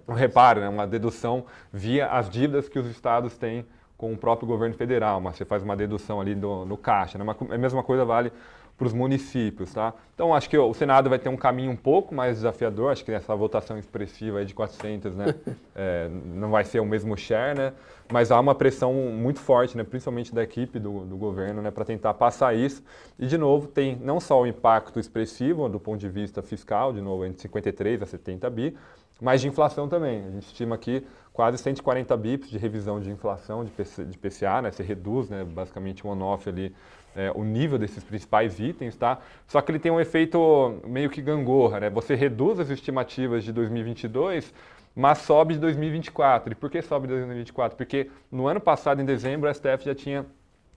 um 0.07 0.13
reparo, 0.13 0.61
né, 0.61 0.67
uma 0.67 0.87
dedução 0.87 1.45
via 1.71 2.07
as 2.07 2.29
dívidas 2.29 2.67
que 2.67 2.79
os 2.79 2.87
estados 2.87 3.37
têm 3.37 3.65
com 3.95 4.13
o 4.13 4.17
próprio 4.17 4.47
governo 4.47 4.75
federal, 4.75 5.21
mas 5.21 5.35
você 5.35 5.45
faz 5.45 5.63
uma 5.63 5.75
dedução 5.75 6.19
ali 6.19 6.35
do, 6.35 6.65
no 6.65 6.77
caixa. 6.77 7.17
Né? 7.17 7.25
a 7.49 7.57
mesma 7.57 7.83
coisa 7.83 8.03
vale 8.05 8.31
para 8.77 8.87
os 8.87 8.93
municípios. 8.93 9.73
Tá? 9.73 9.93
Então, 10.13 10.33
acho 10.33 10.49
que 10.49 10.57
o 10.57 10.73
Senado 10.73 11.09
vai 11.09 11.17
ter 11.17 11.29
um 11.29 11.35
caminho 11.35 11.71
um 11.71 11.75
pouco 11.75 12.13
mais 12.13 12.35
desafiador, 12.35 12.91
acho 12.91 13.03
que 13.03 13.11
essa 13.11 13.35
votação 13.35 13.77
expressiva 13.77 14.45
de 14.45 14.53
400 14.53 15.15
né, 15.15 15.35
é, 15.75 16.09
não 16.09 16.51
vai 16.51 16.63
ser 16.63 16.79
o 16.79 16.85
mesmo 16.85 17.17
share, 17.17 17.57
né, 17.57 17.73
mas 18.11 18.31
há 18.31 18.39
uma 18.39 18.55
pressão 18.55 18.93
muito 18.93 19.39
forte, 19.39 19.75
né, 19.75 19.83
principalmente 19.83 20.33
da 20.33 20.43
equipe 20.43 20.79
do, 20.79 21.05
do 21.05 21.17
governo, 21.17 21.61
né, 21.61 21.71
para 21.71 21.83
tentar 21.83 22.13
passar 22.13 22.55
isso. 22.55 22.83
E, 23.19 23.27
de 23.27 23.37
novo, 23.37 23.67
tem 23.67 23.97
não 23.97 24.19
só 24.19 24.41
o 24.41 24.47
impacto 24.47 24.99
expressivo 24.99 25.67
do 25.67 25.79
ponto 25.79 25.99
de 25.99 26.09
vista 26.09 26.41
fiscal, 26.41 26.93
de 26.93 27.01
novo, 27.01 27.25
entre 27.25 27.41
53 27.41 28.01
a 28.01 28.05
70 28.05 28.49
bi, 28.49 28.77
mas 29.19 29.41
de 29.41 29.47
inflação 29.47 29.87
também. 29.87 30.25
A 30.25 30.31
gente 30.31 30.47
estima 30.47 30.75
aqui 30.75 31.05
quase 31.33 31.57
140 31.57 32.15
bips 32.17 32.49
de 32.49 32.57
revisão 32.57 32.99
de 32.99 33.09
inflação 33.09 33.63
de, 33.63 33.71
PC, 33.71 34.05
de 34.05 34.17
PCA, 34.17 34.61
né? 34.61 34.71
Você 34.71 34.83
reduz, 34.83 35.29
né, 35.29 35.43
basicamente 35.43 36.05
um 36.05 36.11
on-off 36.11 36.47
ali 36.47 36.73
é, 37.15 37.31
o 37.33 37.43
nível 37.43 37.79
desses 37.79 38.03
principais 38.03 38.59
itens, 38.59 38.95
tá? 38.95 39.19
Só 39.47 39.59
que 39.59 39.71
ele 39.71 39.79
tem 39.79 39.91
um 39.91 39.99
efeito 39.99 40.79
meio 40.85 41.09
que 41.09 41.21
gangorra, 41.21 41.79
né? 41.79 41.89
Você 41.89 42.13
reduz 42.13 42.59
as 42.59 42.69
estimativas 42.69 43.43
de 43.43 43.51
2022, 43.51 44.53
mas 44.97 45.19
sobe 45.19 45.53
de 45.53 45.59
2024. 45.59 46.53
E 46.53 46.55
por 46.55 46.71
que 46.71 46.81
sobe 46.81 47.07
de 47.07 47.13
2024? 47.13 47.77
Porque 47.77 48.09
no 48.31 48.47
ano 48.47 48.59
passado, 48.59 48.99
em 48.99 49.05
dezembro, 49.05 49.47
a 49.47 49.53
STF 49.53 49.85
já 49.85 49.93
tinha 49.93 50.25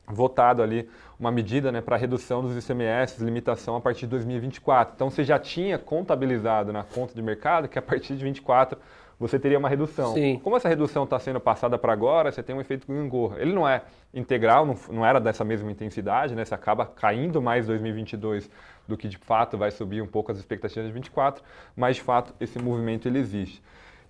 votado 0.07 0.63
ali 0.63 0.91
uma 1.19 1.31
medida 1.31 1.73
né, 1.73 1.81
para 1.81 1.97
redução 1.97 2.43
dos 2.43 2.55
ICMS, 2.55 3.25
limitação 3.25 3.77
a 3.77 3.81
partir 3.81 4.01
de 4.01 4.09
2024. 4.09 4.93
Então 4.95 5.09
você 5.09 5.25
já 5.25 5.39
tinha 5.39 5.79
contabilizado 5.79 6.71
na 6.71 6.83
conta 6.85 7.15
de 7.15 7.23
mercado 7.23 7.67
que 7.67 7.79
a 7.79 7.83
partir 7.83 8.09
de 8.09 8.25
2024 8.25 8.79
você 9.19 9.39
teria 9.39 9.59
uma 9.59 9.71
redução. 9.71 10.13
Sim. 10.13 10.39
Como 10.45 10.55
essa 10.55 10.69
redução 10.69 11.05
está 11.05 11.19
sendo 11.19 11.41
passada 11.41 11.79
para 11.79 11.93
agora, 11.93 12.31
você 12.31 12.43
tem 12.43 12.55
um 12.55 12.61
efeito 12.61 12.87
gangorra. 12.87 13.41
Ele 13.41 13.55
não 13.55 13.67
é 13.67 13.83
integral, 14.13 14.67
não, 14.67 14.77
não 14.91 15.07
era 15.07 15.19
dessa 15.19 15.45
mesma 15.45 15.71
intensidade, 15.71 16.35
né? 16.35 16.45
você 16.45 16.55
acaba 16.55 16.85
caindo 16.85 17.41
mais 17.41 17.67
2022 17.67 18.51
do 18.87 18.99
que 18.99 19.09
de 19.09 19.17
fato 19.17 19.57
vai 19.57 19.71
subir 19.71 20.03
um 20.03 20.07
pouco 20.07 20.31
as 20.31 20.37
expectativas 20.37 20.85
de 20.85 20.93
2024, 20.93 21.43
mas 21.75 21.97
de 21.97 22.03
fato 22.03 22.35
esse 22.39 22.59
movimento 22.59 23.09
ele 23.09 23.19
existe. 23.19 23.63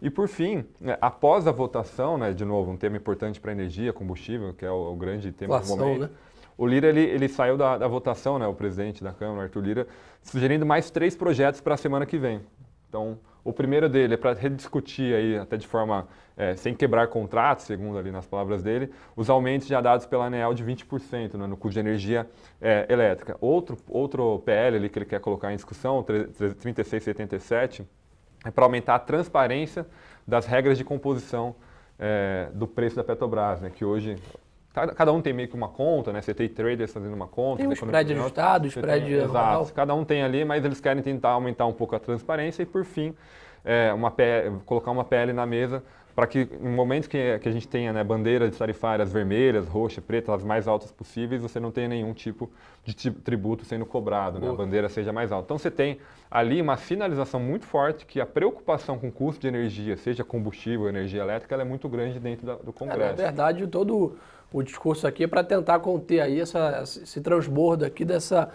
E 0.02 0.09
por 0.09 0.28
fim, 0.28 0.64
né, 0.80 0.97
após 1.00 1.47
a 1.47 1.52
votação, 1.52 2.16
né, 2.16 2.33
de 2.33 2.45
novo, 2.45 2.71
um 2.71 2.76
tema 2.76 2.97
importante 2.97 3.40
para 3.40 3.50
a 3.50 3.54
energia, 3.54 3.92
combustível, 3.92 4.54
que 4.54 4.64
é 4.64 4.71
o, 4.71 4.92
o 4.92 4.97
grande 4.97 5.30
tema 5.33 5.57
Inflação, 5.57 5.76
do 5.76 5.85
momento. 5.85 6.00
Né? 6.02 6.11
O 6.57 6.66
Lira 6.66 6.88
ele, 6.88 7.02
ele 7.02 7.28
saiu 7.28 7.57
da, 7.57 7.78
da, 7.78 7.88
votação, 7.88 8.38
né, 8.38 8.47
o 8.47 8.54
presidente 8.54 9.02
da 9.02 9.12
Câmara, 9.12 9.45
Arthur 9.45 9.62
Lira, 9.62 9.87
sugerindo 10.23 10.64
mais 10.64 10.90
três 10.90 11.16
projetos 11.16 11.61
para 11.61 11.75
a 11.75 11.76
semana 11.76 12.07
que 12.07 12.19
vem. 12.19 12.40
Então, 12.88 13.19
o 13.42 13.52
primeiro 13.52 13.88
dele 13.88 14.14
é 14.14 14.16
para 14.16 14.35
rediscutir 14.35 15.14
aí, 15.14 15.38
até 15.38 15.57
de 15.57 15.66
forma 15.66 16.07
é, 16.37 16.54
sem 16.57 16.75
quebrar 16.75 17.09
contratos, 17.09 17.64
segundo 17.64 17.99
ali 17.99 18.11
nas 18.11 18.26
palavras 18.26 18.62
dele, 18.62 18.90
os 19.16 19.30
aumentos 19.30 19.69
já 19.69 19.80
dados 19.80 20.07
pela 20.07 20.26
ANEEL 20.26 20.52
de 20.52 20.64
20% 20.64 21.35
né, 21.35 21.47
no 21.47 21.57
custo 21.57 21.75
de 21.75 21.80
energia 21.80 22.28
é, 22.61 22.87
elétrica. 22.88 23.37
Outro, 23.40 23.78
outro 23.88 24.40
PL 24.40 24.76
ali 24.76 24.88
que 24.88 24.99
ele 24.99 25.07
quer 25.07 25.21
colocar 25.21 25.52
em 25.52 25.57
discussão, 25.57 26.02
3677, 26.02 27.87
é 28.44 28.50
para 28.50 28.64
aumentar 28.64 28.94
a 28.94 28.99
transparência 28.99 29.87
das 30.26 30.47
regras 30.47 30.78
de 30.78 30.85
composição 30.85 31.54
é, 31.99 32.49
do 32.54 32.66
preço 32.66 32.97
da 32.97 33.04
Petrobras, 33.04 33.61
né, 33.61 33.70
que 33.75 33.85
hoje 33.85 34.16
Cada 34.73 35.12
um 35.12 35.20
tem 35.20 35.32
meio 35.32 35.49
que 35.49 35.56
uma 35.56 35.66
conta, 35.66 36.12
né? 36.12 36.23
Você 36.23 36.32
tem 36.32 36.49
traders 36.49 36.92
fazendo 36.92 37.12
uma 37.12 37.26
conta. 37.26 37.59
Tem 37.59 37.66
um 37.66 37.73
spread 37.73 38.12
ajustado, 38.12 38.68
spread 38.68 39.04
tem, 39.04 39.14
Exato. 39.14 39.75
Cada 39.75 39.92
um 39.97 40.04
tem 40.04 40.23
ali, 40.23 40.44
mas 40.44 40.64
eles 40.64 40.80
querem 40.80 41.02
tentar 41.02 41.30
aumentar 41.30 41.66
um 41.66 41.73
pouco 41.73 41.97
a 41.97 41.99
transparência 41.99 42.62
e, 42.62 42.66
por 42.66 42.85
fim, 42.85 43.12
é, 43.64 43.92
uma 43.92 44.12
PL, 44.12 44.61
colocar 44.64 44.92
uma 44.92 45.04
PL 45.04 45.32
na 45.32 45.44
mesa 45.44 45.82
para 46.20 46.26
que 46.26 46.46
em 46.60 46.68
momentos 46.68 47.08
que, 47.08 47.38
que 47.38 47.48
a 47.48 47.52
gente 47.52 47.66
tenha 47.66 47.94
né, 47.94 48.04
bandeiras 48.04 48.54
tarifárias 48.54 49.10
vermelhas, 49.10 49.66
roxa, 49.66 50.02
preta, 50.02 50.34
as 50.34 50.44
mais 50.44 50.68
altas 50.68 50.92
possíveis, 50.92 51.40
você 51.40 51.58
não 51.58 51.70
tenha 51.70 51.88
nenhum 51.88 52.12
tipo 52.12 52.50
de 52.84 53.10
tributo 53.10 53.64
sendo 53.64 53.86
cobrado, 53.86 54.38
né, 54.38 54.50
a 54.50 54.52
bandeira 54.52 54.90
seja 54.90 55.14
mais 55.14 55.32
alta. 55.32 55.46
Então 55.46 55.56
você 55.56 55.70
tem 55.70 55.98
ali 56.30 56.60
uma 56.60 56.76
sinalização 56.76 57.40
muito 57.40 57.64
forte 57.64 58.04
que 58.04 58.20
a 58.20 58.26
preocupação 58.26 58.98
com 58.98 59.08
o 59.08 59.12
custo 59.12 59.40
de 59.40 59.48
energia, 59.48 59.96
seja 59.96 60.22
combustível, 60.22 60.90
energia 60.90 61.22
elétrica, 61.22 61.54
ela 61.54 61.62
é 61.62 61.66
muito 61.66 61.88
grande 61.88 62.20
dentro 62.20 62.46
da, 62.46 62.56
do 62.56 62.70
Congresso. 62.70 63.00
É, 63.02 63.08
na 63.08 63.14
verdade, 63.14 63.66
todo 63.66 64.18
o 64.52 64.62
discurso 64.62 65.06
aqui 65.06 65.24
é 65.24 65.26
para 65.26 65.42
tentar 65.42 65.78
conter 65.78 66.20
aí 66.20 66.38
essa, 66.38 66.82
esse 66.82 67.18
transbordo 67.22 67.86
aqui 67.86 68.04
dessa, 68.04 68.50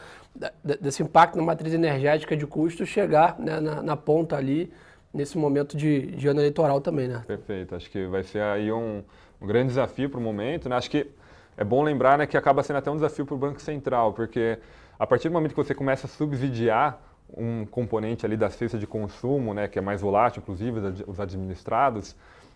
desse 0.64 1.02
impacto 1.02 1.36
na 1.36 1.42
matriz 1.42 1.74
energética 1.74 2.38
de 2.38 2.46
custo 2.46 2.86
chegar 2.86 3.40
né, 3.40 3.60
na, 3.60 3.82
na, 3.82 3.98
ponta 3.98 4.36
ali 4.36 4.72
nesse 5.16 5.38
momento 5.38 5.78
de, 5.78 6.08
de, 6.08 6.28
ano 6.28 6.42
eleitoral 6.42 6.82
também, 6.82 7.08
né? 7.08 7.24
Perfeito. 7.26 7.74
Acho 7.74 7.90
que 7.90 8.06
vai 8.06 8.22
ser 8.22 8.42
aí 8.42 8.72
um, 8.72 9.02
um 9.42 9.48
grande 9.48 9.70
desafio 9.70 10.10
para 10.10 10.20
o 10.20 10.24
momento. 10.24 10.68
Né? 10.68 10.76
Acho 10.76 10.92
que 10.92 11.08
é 11.56 11.64
bom 11.64 11.82
lembrar 11.82 12.18
né, 12.18 12.28
que 12.28 12.36
acaba 12.36 12.62
sendo 12.62 12.78
até 12.78 12.92
um 12.92 12.96
desafio 12.96 13.26
para 13.26 13.34
o 13.34 13.38
Banco 13.38 13.62
Central, 13.62 14.12
porque 14.12 14.60
a 15.00 15.08
partir 15.08 15.30
do 15.30 15.34
momento 15.34 15.52
que 15.52 15.58
você 15.58 15.74
começa 15.74 16.06
a 16.06 16.10
subsidiar 16.10 17.02
um 17.36 17.66
componente 17.66 18.26
ali 18.26 18.36
da 18.36 18.50
cesta 18.50 18.78
de 18.78 18.86
consumo, 18.86 19.54
né, 19.54 19.68
que 19.68 19.80
é 19.80 19.82
mais 19.82 20.02
volátil, 20.02 20.42
inclusive 20.42 20.80
os 21.08 21.20
administrados, 21.20 22.16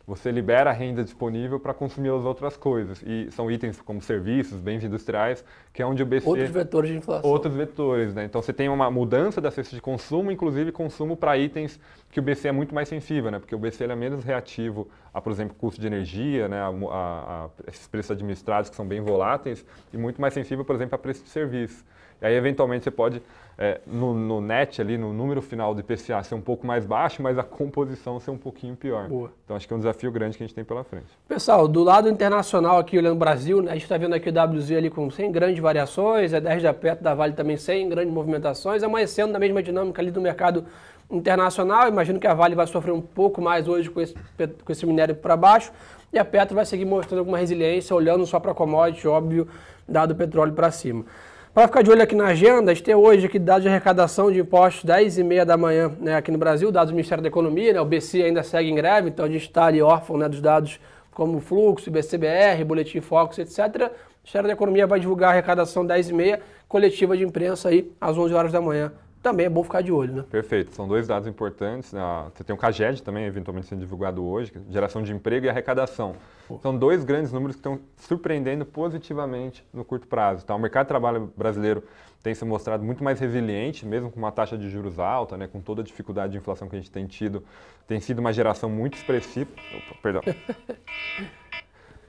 você 0.09 0.31
libera 0.31 0.71
a 0.71 0.73
renda 0.73 1.03
disponível 1.03 1.59
para 1.59 1.71
consumir 1.71 2.09
as 2.09 2.25
outras 2.25 2.57
coisas. 2.57 2.99
E 3.05 3.29
são 3.29 3.51
itens 3.51 3.79
como 3.79 4.01
serviços, 4.01 4.59
bens 4.59 4.83
industriais, 4.83 5.45
que 5.71 5.83
é 5.83 5.85
onde 5.85 6.01
o 6.01 6.05
BC... 6.05 6.27
Outros 6.27 6.49
vetores 6.49 6.89
de 6.89 6.97
inflação. 6.97 7.29
Outros 7.29 7.55
vetores, 7.55 8.15
né? 8.15 8.25
Então 8.25 8.41
você 8.41 8.51
tem 8.51 8.67
uma 8.69 8.89
mudança 8.89 9.39
da 9.39 9.51
cesta 9.51 9.75
de 9.75 9.81
consumo, 9.81 10.31
inclusive 10.31 10.71
consumo 10.71 11.15
para 11.15 11.37
itens 11.37 11.79
que 12.09 12.19
o 12.19 12.23
BC 12.23 12.47
é 12.47 12.51
muito 12.51 12.73
mais 12.73 12.89
sensível, 12.89 13.29
né? 13.29 13.37
Porque 13.37 13.53
o 13.53 13.59
BC 13.59 13.83
é 13.83 13.95
menos 13.95 14.23
reativo 14.23 14.87
a, 15.13 15.21
por 15.21 15.31
exemplo, 15.31 15.55
custo 15.57 15.79
de 15.79 15.87
energia, 15.87 16.47
né? 16.47 16.59
A, 16.59 16.69
a, 16.69 17.49
esses 17.67 17.87
preços 17.87 18.11
administrados 18.11 18.69
que 18.69 18.75
são 18.75 18.85
bem 18.85 19.01
voláteis, 19.01 19.65
e 19.93 19.97
muito 19.97 20.19
mais 20.19 20.33
sensível, 20.33 20.63
por 20.63 20.75
exemplo, 20.75 20.95
a 20.95 20.97
preço 20.97 21.23
de 21.23 21.29
serviço. 21.29 21.83
E 22.21 22.25
aí, 22.25 22.35
eventualmente, 22.35 22.83
você 22.83 22.91
pode, 22.91 23.21
é, 23.57 23.79
no, 23.87 24.13
no, 24.13 24.41
net 24.41 24.81
ali, 24.81 24.97
no 24.97 25.13
número 25.13 25.41
final 25.41 25.73
do 25.73 25.79
IPCA 25.79 26.21
ser 26.21 26.35
um 26.35 26.41
pouco 26.41 26.67
mais 26.67 26.85
baixo, 26.85 27.23
mas 27.23 27.37
a 27.37 27.43
composição 27.43 28.19
ser 28.19 28.31
um 28.31 28.37
pouquinho 28.37 28.75
pior. 28.75 29.07
Boa. 29.07 29.31
Então, 29.45 29.55
acho 29.55 29.65
que 29.65 29.73
é 29.73 29.75
um 29.75 29.79
desafio 29.79 30.11
grande 30.11 30.37
que 30.37 30.43
a 30.43 30.47
gente 30.47 30.53
tem 30.53 30.65
pela 30.65 30.83
frente. 30.83 31.07
Pessoal, 31.27 31.65
do 31.65 31.81
lado 31.81 32.09
internacional 32.09 32.77
aqui, 32.77 32.97
olhando 32.97 33.15
o 33.15 33.19
Brasil, 33.19 33.61
né, 33.61 33.71
a 33.71 33.73
gente 33.73 33.83
está 33.83 33.97
vendo 33.97 34.13
aqui 34.13 34.29
o 34.29 34.33
WZ 34.33 34.71
ali 34.71 34.89
com 34.89 35.09
100 35.09 35.31
grandes 35.31 35.59
variações, 35.59 36.33
a 36.33 36.41
10 36.41 36.63
da 36.63 36.73
perto 36.73 37.01
da 37.01 37.15
Vale 37.15 37.33
também 37.33 37.55
sem 37.55 37.87
grandes 37.87 38.13
movimentações, 38.13 38.83
amanhecendo 38.83 39.31
na 39.31 39.39
mesma 39.39 39.63
dinâmica 39.63 40.01
ali 40.01 40.11
do 40.11 40.19
mercado 40.19 40.65
internacional. 41.09 41.87
Imagino 41.87 42.19
que 42.19 42.27
a 42.27 42.33
Vale 42.33 42.55
vai 42.55 42.67
sofrer 42.67 42.91
um 42.91 43.01
pouco 43.01 43.41
mais 43.41 43.67
hoje 43.67 43.89
com 43.89 43.99
esse, 43.99 44.13
com 44.63 44.71
esse 44.71 44.85
minério 44.85 45.15
para 45.15 45.35
baixo, 45.35 45.71
e 46.13 46.19
a 46.19 46.25
Petro 46.25 46.55
vai 46.55 46.65
seguir 46.65 46.85
mostrando 46.85 47.19
alguma 47.19 47.37
resiliência, 47.37 47.95
olhando 47.95 48.25
só 48.25 48.39
para 48.39 48.53
commodity, 48.53 49.07
óbvio, 49.07 49.47
dado 49.87 50.11
o 50.11 50.15
petróleo 50.15 50.53
para 50.53 50.71
cima. 50.71 51.05
Para 51.53 51.67
ficar 51.67 51.81
de 51.81 51.89
olho 51.89 52.01
aqui 52.01 52.15
na 52.15 52.27
agenda, 52.27 52.71
a 52.71 52.73
gente 52.73 52.83
tem 52.83 52.95
hoje 52.95 53.25
aqui 53.25 53.39
dados 53.39 53.63
de 53.63 53.69
arrecadação 53.69 54.31
de 54.31 54.39
impostos 54.39 54.83
10 54.83 55.17
e 55.17 55.23
meia 55.23 55.45
da 55.45 55.57
manhã 55.57 55.91
né, 55.99 56.15
aqui 56.15 56.31
no 56.31 56.37
Brasil, 56.37 56.71
dados 56.71 56.91
do 56.91 56.95
Ministério 56.95 57.21
da 57.23 57.27
Economia, 57.27 57.73
né, 57.73 57.81
o 57.81 57.85
BC 57.85 58.23
ainda 58.23 58.43
segue 58.43 58.69
em 58.69 58.75
greve, 58.75 59.09
então 59.09 59.25
a 59.25 59.27
gente 59.27 59.41
está 59.41 59.65
ali 59.65 59.81
órfão 59.81 60.15
né, 60.15 60.29
dos 60.29 60.41
dados 60.41 60.79
como 61.11 61.39
fluxo, 61.39 61.89
BCBR, 61.89 62.63
Boletim 62.63 63.01
Focus, 63.01 63.39
etc. 63.39 63.57
O 63.57 64.19
Ministério 64.21 64.47
da 64.47 64.53
Economia 64.53 64.85
vai 64.85 64.99
divulgar 64.99 65.29
a 65.29 65.33
arrecadação 65.33 65.85
10 65.85 66.09
e 66.09 66.13
meia, 66.13 66.39
coletiva 66.67 67.17
de 67.17 67.23
imprensa 67.23 67.69
aí 67.69 67.91
às 67.99 68.17
11 68.17 68.33
horas 68.33 68.51
da 68.51 68.61
manhã 68.61 68.91
também 69.21 69.45
é 69.45 69.49
bom 69.49 69.63
ficar 69.63 69.81
de 69.81 69.91
olho, 69.91 70.13
né? 70.13 70.25
Perfeito. 70.29 70.73
São 70.73 70.87
dois 70.87 71.07
dados 71.07 71.27
importantes. 71.27 71.91
Né? 71.91 72.01
Você 72.33 72.43
tem 72.43 72.55
o 72.55 72.57
CAGED 72.57 73.03
também, 73.03 73.25
eventualmente 73.25 73.67
sendo 73.67 73.79
divulgado 73.79 74.23
hoje, 74.25 74.53
é 74.55 74.71
geração 74.71 75.01
de 75.01 75.11
emprego 75.11 75.45
e 75.45 75.49
arrecadação. 75.49 76.15
Pô. 76.47 76.57
São 76.59 76.77
dois 76.77 77.03
grandes 77.03 77.31
números 77.31 77.55
que 77.55 77.59
estão 77.59 77.79
surpreendendo 77.97 78.65
positivamente 78.65 79.65
no 79.73 79.83
curto 79.83 80.07
prazo. 80.07 80.45
Tá? 80.45 80.55
O 80.55 80.59
mercado 80.59 80.85
de 80.85 80.89
trabalho 80.89 81.33
brasileiro 81.35 81.83
tem 82.23 82.33
se 82.33 82.45
mostrado 82.45 82.83
muito 82.83 83.03
mais 83.03 83.19
resiliente, 83.19 83.85
mesmo 83.85 84.09
com 84.09 84.19
uma 84.19 84.31
taxa 84.31 84.57
de 84.57 84.69
juros 84.69 84.99
alta, 84.99 85.37
né? 85.37 85.47
com 85.47 85.59
toda 85.59 85.81
a 85.81 85.85
dificuldade 85.85 86.31
de 86.31 86.37
inflação 86.37 86.69
que 86.69 86.75
a 86.75 86.79
gente 86.79 86.91
tem 86.91 87.05
tido. 87.05 87.43
Tem 87.87 87.99
sido 87.99 88.19
uma 88.19 88.31
geração 88.31 88.69
muito 88.69 88.95
expressiva. 88.95 89.49
Opa, 89.75 89.99
perdão. 90.01 90.21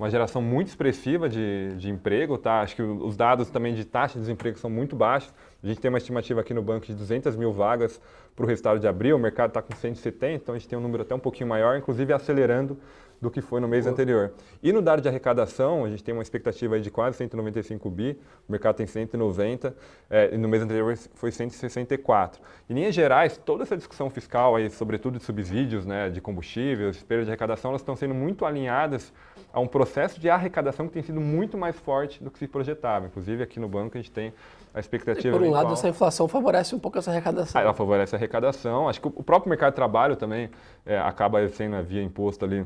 uma 0.01 0.09
geração 0.09 0.41
muito 0.41 0.69
expressiva 0.69 1.29
de, 1.29 1.75
de 1.77 1.91
emprego, 1.91 2.39
tá? 2.39 2.63
Acho 2.63 2.75
que 2.75 2.83
os 2.83 3.19
dados 3.19 3.51
também 3.51 3.75
de 3.75 3.85
taxa 3.85 4.15
de 4.15 4.21
desemprego 4.21 4.59
são 4.59 4.71
muito 4.71 4.97
baixos. 4.97 5.31
A 5.63 5.67
gente 5.67 5.81
tem 5.81 5.89
uma 5.89 5.99
estimativa 5.99 6.41
aqui 6.41 6.55
no 6.55 6.63
banco 6.63 6.87
de 6.87 6.95
200 6.95 7.37
mil 7.37 7.53
vagas 7.53 8.01
para 8.35 8.45
o 8.45 8.49
resultado 8.49 8.81
de 8.81 8.89
abril, 8.89 9.17
o 9.17 9.19
mercado 9.19 9.51
está 9.51 9.61
com 9.61 9.75
170, 9.75 10.43
então 10.43 10.55
a 10.55 10.59
gente 10.59 10.69
tem 10.69 10.79
um 10.79 10.83
número 10.83 11.03
até 11.03 11.15
um 11.15 11.19
pouquinho 11.19 11.49
maior, 11.49 11.77
inclusive 11.77 12.13
acelerando 12.13 12.79
do 13.21 13.31
que 13.31 13.41
foi 13.41 13.61
no 13.61 13.69
mês 13.69 13.87
anterior. 13.87 14.33
E 14.63 14.73
no 14.73 14.81
dado 14.81 15.03
de 15.03 15.09
arrecadação, 15.09 15.85
a 15.85 15.91
gente 15.91 16.03
tem 16.03 16.15
uma 16.15 16.23
expectativa 16.23 16.81
de 16.81 16.91
quase 16.91 17.19
195 17.19 17.91
bi, 17.91 18.19
o 18.49 18.53
mercado 18.53 18.77
tem 18.77 18.87
190, 18.87 19.75
é, 20.09 20.35
e 20.35 20.39
no 20.39 20.49
mês 20.49 20.63
anterior 20.63 20.97
foi 21.15 21.31
164. 21.31 22.41
Em 22.69 22.75
linhas 22.75 22.95
gerais, 22.95 23.37
toda 23.37 23.63
essa 23.63 23.77
discussão 23.77 24.09
fiscal, 24.09 24.57
aí, 24.57 24.71
sobretudo 24.71 25.19
de 25.19 25.25
subsídios 25.25 25.85
né, 25.85 26.09
de 26.09 26.21
combustíveis, 26.21 27.03
perda 27.03 27.25
de 27.25 27.31
arrecadação, 27.31 27.71
elas 27.71 27.83
estão 27.83 27.95
sendo 27.95 28.15
muito 28.15 28.47
alinhadas 28.47 29.13
a 29.53 29.61
um 29.61 29.67
processo 29.67 30.21
de 30.21 30.31
arrecadação 30.31 30.87
que 30.87 30.93
tem 30.93 31.03
sido 31.03 31.21
muito 31.21 31.59
mais 31.59 31.77
forte 31.77 32.23
do 32.23 32.31
que 32.31 32.39
se 32.39 32.47
projetava. 32.47 33.07
Inclusive, 33.07 33.43
aqui 33.43 33.61
no 33.61 33.69
banco, 33.69 33.99
a 33.99 34.01
gente 34.01 34.13
tem 34.13 34.33
a 34.73 34.81
expectativa. 34.81 35.37
E 35.37 35.39
por 35.39 35.47
um 35.47 35.51
lado, 35.51 35.73
essa 35.73 35.89
inflação 35.89 36.29
favorece 36.29 36.75
um 36.75 36.79
pouco 36.79 36.99
essa 36.99 37.11
arrecadação. 37.11 37.61
Ah, 37.61 37.65
ela 37.65 37.75
favorece 37.75 38.15
a 38.15 38.19
arrecadação. 38.19 38.89
Acho 38.89 39.01
que 39.01 39.09
o 39.09 39.23
próprio 39.23 39.51
mercado 39.51 39.73
de 39.73 39.77
trabalho 39.77 40.17
também 40.17 40.51
é, 40.87 40.99
acaba 40.99 41.47
sendo 41.49 41.83
via 41.83 42.03
imposto 42.03 42.45
ali 42.45 42.65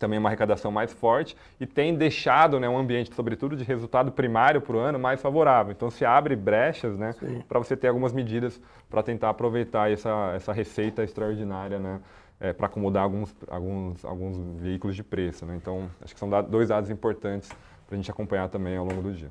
também 0.00 0.18
uma 0.18 0.30
arrecadação 0.30 0.72
mais 0.72 0.92
forte 0.92 1.36
e 1.60 1.66
tem 1.66 1.94
deixado 1.94 2.58
né, 2.58 2.68
um 2.68 2.78
ambiente, 2.78 3.14
sobretudo 3.14 3.54
de 3.54 3.62
resultado 3.62 4.10
primário 4.10 4.60
para 4.60 4.74
o 4.74 4.78
ano, 4.78 4.98
mais 4.98 5.20
favorável. 5.20 5.72
Então 5.72 5.90
se 5.90 6.04
abre 6.04 6.34
brechas 6.34 6.96
né, 6.98 7.14
para 7.46 7.58
você 7.58 7.76
ter 7.76 7.88
algumas 7.88 8.12
medidas 8.12 8.60
para 8.88 9.02
tentar 9.02 9.28
aproveitar 9.28 9.92
essa, 9.92 10.32
essa 10.34 10.52
receita 10.52 11.04
extraordinária 11.04 11.78
né, 11.78 12.00
é, 12.40 12.52
para 12.52 12.66
acomodar 12.66 13.04
alguns, 13.04 13.36
alguns, 13.48 14.04
alguns 14.04 14.60
veículos 14.60 14.96
de 14.96 15.04
preço. 15.04 15.44
Né? 15.44 15.54
Então 15.54 15.88
acho 16.02 16.14
que 16.14 16.18
são 16.18 16.28
dois 16.44 16.70
dados 16.70 16.88
importantes 16.88 17.50
para 17.86 17.94
a 17.94 17.96
gente 17.96 18.10
acompanhar 18.10 18.48
também 18.48 18.76
ao 18.78 18.86
longo 18.86 19.02
do 19.02 19.12
dia. 19.12 19.30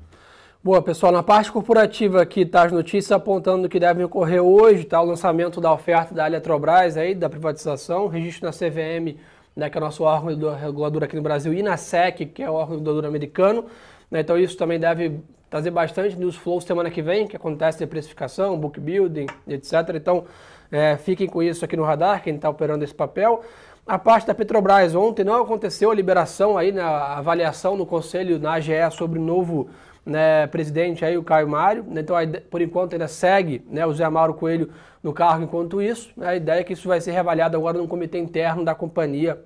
Boa, 0.62 0.82
pessoal, 0.82 1.10
na 1.10 1.22
parte 1.22 1.50
corporativa 1.50 2.22
aqui 2.22 2.46
tá 2.46 2.64
as 2.64 2.70
notícias 2.70 3.10
apontando 3.10 3.68
que 3.68 3.80
devem 3.80 4.04
ocorrer 4.04 4.42
hoje, 4.42 4.84
tá 4.84 5.00
o 5.00 5.06
lançamento 5.06 5.60
da 5.60 5.72
oferta 5.72 6.14
da 6.14 6.26
Eletrobras 6.26 6.96
aí, 6.96 7.14
da 7.14 7.30
privatização, 7.30 8.06
registro 8.06 8.44
na 8.46 8.52
CVM, 8.52 9.18
né, 9.54 9.68
que 9.68 9.76
é 9.76 9.80
o 9.80 9.84
nosso 9.84 10.02
órgão 10.04 10.54
regulador 10.54 11.04
aqui 11.04 11.16
no 11.16 11.22
Brasil, 11.22 11.52
e 11.52 11.62
na 11.62 11.76
SEC, 11.76 12.26
que 12.26 12.42
é 12.42 12.50
o 12.50 12.54
órgão 12.54 12.76
regulador 12.76 13.04
americano. 13.04 13.66
Né, 14.10 14.20
então 14.20 14.38
isso 14.38 14.56
também 14.56 14.78
deve 14.78 15.20
trazer 15.48 15.70
bastante 15.70 16.16
news 16.16 16.36
flow 16.36 16.60
semana 16.60 16.90
que 16.90 17.02
vem, 17.02 17.26
que 17.26 17.36
acontece 17.36 17.78
de 17.78 17.86
precificação, 17.86 18.58
book 18.58 18.78
building, 18.78 19.26
etc. 19.48 19.72
Então 19.94 20.24
é, 20.70 20.96
fiquem 20.96 21.26
com 21.26 21.42
isso 21.42 21.64
aqui 21.64 21.76
no 21.76 21.82
radar, 21.82 22.22
quem 22.22 22.36
está 22.36 22.48
operando 22.48 22.84
esse 22.84 22.94
papel. 22.94 23.42
A 23.86 23.98
parte 23.98 24.26
da 24.26 24.34
Petrobras, 24.34 24.94
ontem 24.94 25.24
não 25.24 25.42
aconteceu 25.42 25.90
a 25.90 25.94
liberação 25.94 26.56
aí, 26.56 26.70
na 26.70 26.82
né, 26.82 26.88
avaliação 27.16 27.76
no 27.76 27.84
conselho, 27.84 28.38
na 28.38 28.52
AGE, 28.52 28.72
sobre 28.92 29.18
o 29.18 29.22
novo 29.22 29.68
né, 30.04 30.46
presidente 30.46 31.04
aí, 31.04 31.16
o 31.16 31.22
Caio 31.22 31.48
Mário. 31.48 31.84
Né, 31.84 32.00
então, 32.00 32.16
por 32.50 32.60
enquanto, 32.60 32.92
ainda 32.92 33.08
segue 33.08 33.64
né, 33.68 33.86
o 33.86 33.92
Zé 33.92 34.08
Mauro 34.08 34.34
Coelho 34.34 34.70
no 35.02 35.12
cargo 35.12 35.44
enquanto 35.44 35.80
isso. 35.80 36.10
Né, 36.16 36.28
a 36.28 36.36
ideia 36.36 36.60
é 36.60 36.64
que 36.64 36.72
isso 36.72 36.88
vai 36.88 37.00
ser 37.00 37.12
reavaliado 37.12 37.56
agora 37.56 37.78
no 37.78 37.88
comitê 37.88 38.18
interno 38.18 38.64
da 38.64 38.74
companhia, 38.74 39.42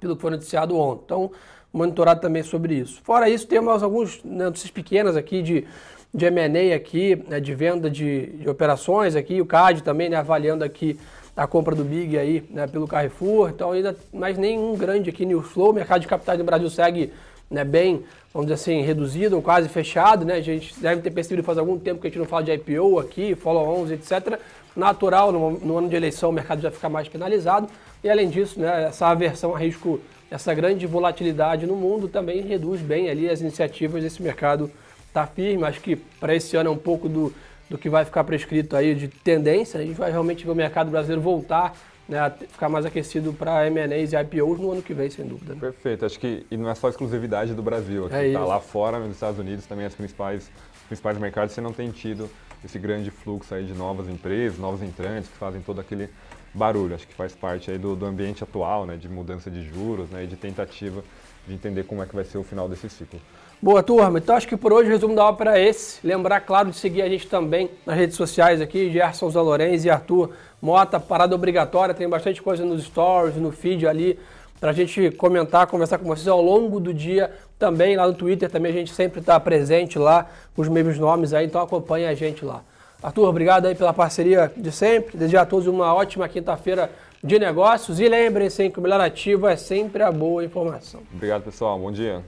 pelo 0.00 0.16
que 0.16 0.22
foi 0.22 0.30
noticiado 0.30 0.76
ontem. 0.76 1.02
Então, 1.04 1.30
monitorado 1.72 2.20
também 2.20 2.42
sobre 2.42 2.74
isso. 2.74 3.00
Fora 3.02 3.28
isso, 3.28 3.46
temos 3.46 3.82
alguns 3.82 4.22
né, 4.22 4.44
notícias 4.44 4.70
pequenas 4.70 5.16
aqui 5.16 5.42
de, 5.42 5.66
de 6.12 6.26
M&A 6.26 6.76
aqui, 6.76 7.16
né, 7.26 7.40
de 7.40 7.54
venda 7.54 7.90
de, 7.90 8.26
de, 8.26 8.48
operações 8.48 9.16
aqui, 9.16 9.40
o 9.40 9.46
CAD 9.46 9.82
também 9.82 10.10
né, 10.10 10.16
avaliando 10.16 10.62
aqui 10.62 10.98
a 11.34 11.46
compra 11.46 11.74
do 11.74 11.82
Big 11.82 12.18
aí 12.18 12.44
né, 12.50 12.66
pelo 12.66 12.86
Carrefour, 12.86 13.48
então 13.48 13.72
ainda 13.72 13.96
mais 14.12 14.36
nenhum 14.36 14.76
grande 14.76 15.08
aqui 15.08 15.24
no 15.24 15.40
Flow, 15.40 15.70
o 15.70 15.72
mercado 15.72 16.02
de 16.02 16.06
capitais 16.06 16.38
no 16.38 16.44
Brasil 16.44 16.68
segue 16.68 17.10
né, 17.52 17.64
bem, 17.64 18.02
vamos 18.32 18.46
dizer 18.46 18.54
assim, 18.54 18.82
reduzido 18.82 19.36
ou 19.36 19.42
quase 19.42 19.68
fechado, 19.68 20.24
né? 20.24 20.34
A 20.34 20.40
gente 20.40 20.74
deve 20.80 21.02
ter 21.02 21.10
percebido 21.10 21.44
faz 21.44 21.58
algum 21.58 21.78
tempo 21.78 22.00
que 22.00 22.06
a 22.06 22.10
gente 22.10 22.18
não 22.18 22.26
fala 22.26 22.42
de 22.42 22.52
IPO 22.52 22.98
aqui, 22.98 23.34
follow-ons, 23.34 23.90
etc. 23.90 24.38
Natural, 24.74 25.30
no, 25.30 25.50
no, 25.50 25.76
ano 25.76 25.88
de 25.88 25.94
eleição 25.94 26.30
o 26.30 26.32
mercado 26.32 26.62
já 26.62 26.70
fica 26.70 26.88
mais 26.88 27.06
penalizado. 27.08 27.68
E 28.02 28.08
além 28.08 28.30
disso, 28.30 28.58
né, 28.58 28.86
essa 28.88 29.06
aversão 29.06 29.54
a 29.54 29.58
risco, 29.58 30.00
essa 30.30 30.54
grande 30.54 30.86
volatilidade 30.86 31.66
no 31.66 31.76
mundo 31.76 32.08
também 32.08 32.40
reduz 32.40 32.80
bem 32.80 33.10
ali 33.10 33.28
as 33.28 33.42
iniciativas 33.42 34.02
desse 34.02 34.22
mercado 34.22 34.70
tá 35.12 35.26
firme. 35.26 35.64
Acho 35.64 35.80
que 35.80 35.94
para 35.94 36.34
esse 36.34 36.56
ano 36.56 36.70
é 36.70 36.72
um 36.72 36.76
pouco 36.76 37.08
do, 37.08 37.34
do 37.68 37.76
que 37.76 37.90
vai 37.90 38.04
ficar 38.06 38.24
prescrito 38.24 38.74
aí 38.74 38.94
de 38.94 39.08
tendência. 39.08 39.78
A 39.78 39.84
gente 39.84 39.98
vai 39.98 40.10
realmente 40.10 40.44
ver 40.44 40.50
o 40.52 40.54
mercado 40.54 40.90
brasileiro 40.90 41.20
voltar 41.20 41.76
né, 42.08 42.32
ficar 42.50 42.68
mais 42.68 42.84
aquecido 42.84 43.32
para 43.32 43.66
M&As 43.66 44.12
e 44.12 44.16
IPOs 44.16 44.58
no 44.58 44.72
ano 44.72 44.82
que 44.82 44.92
vem, 44.92 45.08
sem 45.10 45.26
dúvida. 45.26 45.54
Né? 45.54 45.60
Perfeito. 45.60 46.04
Acho 46.04 46.18
que 46.18 46.46
e 46.50 46.56
não 46.56 46.68
é 46.68 46.74
só 46.74 46.88
exclusividade 46.88 47.54
do 47.54 47.62
Brasil. 47.62 48.06
Aqui 48.06 48.14
é 48.14 48.32
tá 48.32 48.44
lá 48.44 48.60
fora, 48.60 48.98
nos 48.98 49.12
Estados 49.12 49.38
Unidos, 49.38 49.66
também 49.66 49.86
as 49.86 49.94
principais, 49.94 50.50
os 50.74 50.82
principais 50.88 51.18
mercados, 51.18 51.54
você 51.54 51.60
não 51.60 51.72
tem 51.72 51.90
tido 51.90 52.28
esse 52.64 52.78
grande 52.78 53.10
fluxo 53.10 53.54
aí 53.54 53.64
de 53.64 53.74
novas 53.74 54.08
empresas, 54.08 54.58
novos 54.58 54.82
entrantes 54.82 55.28
que 55.28 55.36
fazem 55.36 55.60
todo 55.60 55.80
aquele 55.80 56.08
barulho. 56.54 56.94
Acho 56.94 57.06
que 57.06 57.14
faz 57.14 57.34
parte 57.34 57.70
aí 57.70 57.78
do, 57.78 57.96
do 57.96 58.06
ambiente 58.06 58.42
atual, 58.42 58.86
né, 58.86 58.96
de 58.96 59.08
mudança 59.08 59.50
de 59.50 59.62
juros 59.62 60.08
né, 60.10 60.24
e 60.24 60.26
de 60.26 60.36
tentativa 60.36 61.02
de 61.46 61.54
entender 61.54 61.84
como 61.84 62.02
é 62.02 62.06
que 62.06 62.14
vai 62.14 62.24
ser 62.24 62.38
o 62.38 62.44
final 62.44 62.68
desse 62.68 62.88
ciclo. 62.88 63.20
Boa, 63.60 63.80
turma. 63.80 64.18
Então 64.18 64.34
acho 64.34 64.48
que 64.48 64.56
por 64.56 64.72
hoje 64.72 64.88
o 64.88 64.92
resumo 64.92 65.14
da 65.14 65.24
ópera 65.24 65.56
é 65.56 65.68
esse. 65.68 66.04
Lembrar, 66.04 66.40
claro, 66.40 66.70
de 66.70 66.76
seguir 66.76 67.02
a 67.02 67.08
gente 67.08 67.28
também 67.28 67.70
nas 67.86 67.96
redes 67.96 68.16
sociais 68.16 68.60
aqui, 68.60 68.90
Gerson 68.90 69.30
Zalorenz 69.30 69.84
e 69.84 69.90
Arthur 69.90 70.30
Mota, 70.60 70.98
parada 70.98 71.34
obrigatória. 71.34 71.94
Tem 71.94 72.08
bastante 72.08 72.42
coisa 72.42 72.64
nos 72.64 72.82
stories, 72.82 73.36
no 73.36 73.52
feed 73.52 73.86
ali, 73.86 74.18
para 74.58 74.70
a 74.70 74.72
gente 74.72 75.12
comentar, 75.12 75.68
conversar 75.68 75.98
com 75.98 76.06
vocês 76.06 76.26
ao 76.26 76.42
longo 76.42 76.80
do 76.80 76.92
dia. 76.92 77.32
Também 77.56 77.96
lá 77.96 78.06
no 78.06 78.14
Twitter, 78.14 78.50
também 78.50 78.72
a 78.72 78.74
gente 78.74 78.92
sempre 78.92 79.20
está 79.20 79.38
presente 79.38 79.96
lá, 79.96 80.28
com 80.56 80.62
os 80.62 80.68
mesmos 80.68 80.98
nomes 80.98 81.32
aí, 81.32 81.46
então 81.46 81.60
acompanha 81.60 82.10
a 82.10 82.14
gente 82.14 82.44
lá. 82.44 82.64
Arthur, 83.02 83.28
obrigado 83.28 83.66
aí 83.66 83.74
pela 83.74 83.92
parceria 83.92 84.52
de 84.56 84.70
sempre. 84.70 85.16
Desejo 85.16 85.38
a 85.38 85.46
todos 85.46 85.66
uma 85.66 85.92
ótima 85.92 86.28
quinta-feira 86.28 86.90
de 87.22 87.38
negócios 87.38 88.00
e 88.00 88.08
lembrem-se 88.08 88.70
que 88.70 88.78
o 88.78 88.82
melhor 88.82 89.00
ativo 89.00 89.46
é 89.46 89.56
sempre 89.56 90.02
a 90.02 90.12
boa 90.12 90.44
informação. 90.44 91.00
Obrigado, 91.12 91.42
pessoal. 91.42 91.78
Bom 91.78 91.90
dia. 91.90 92.22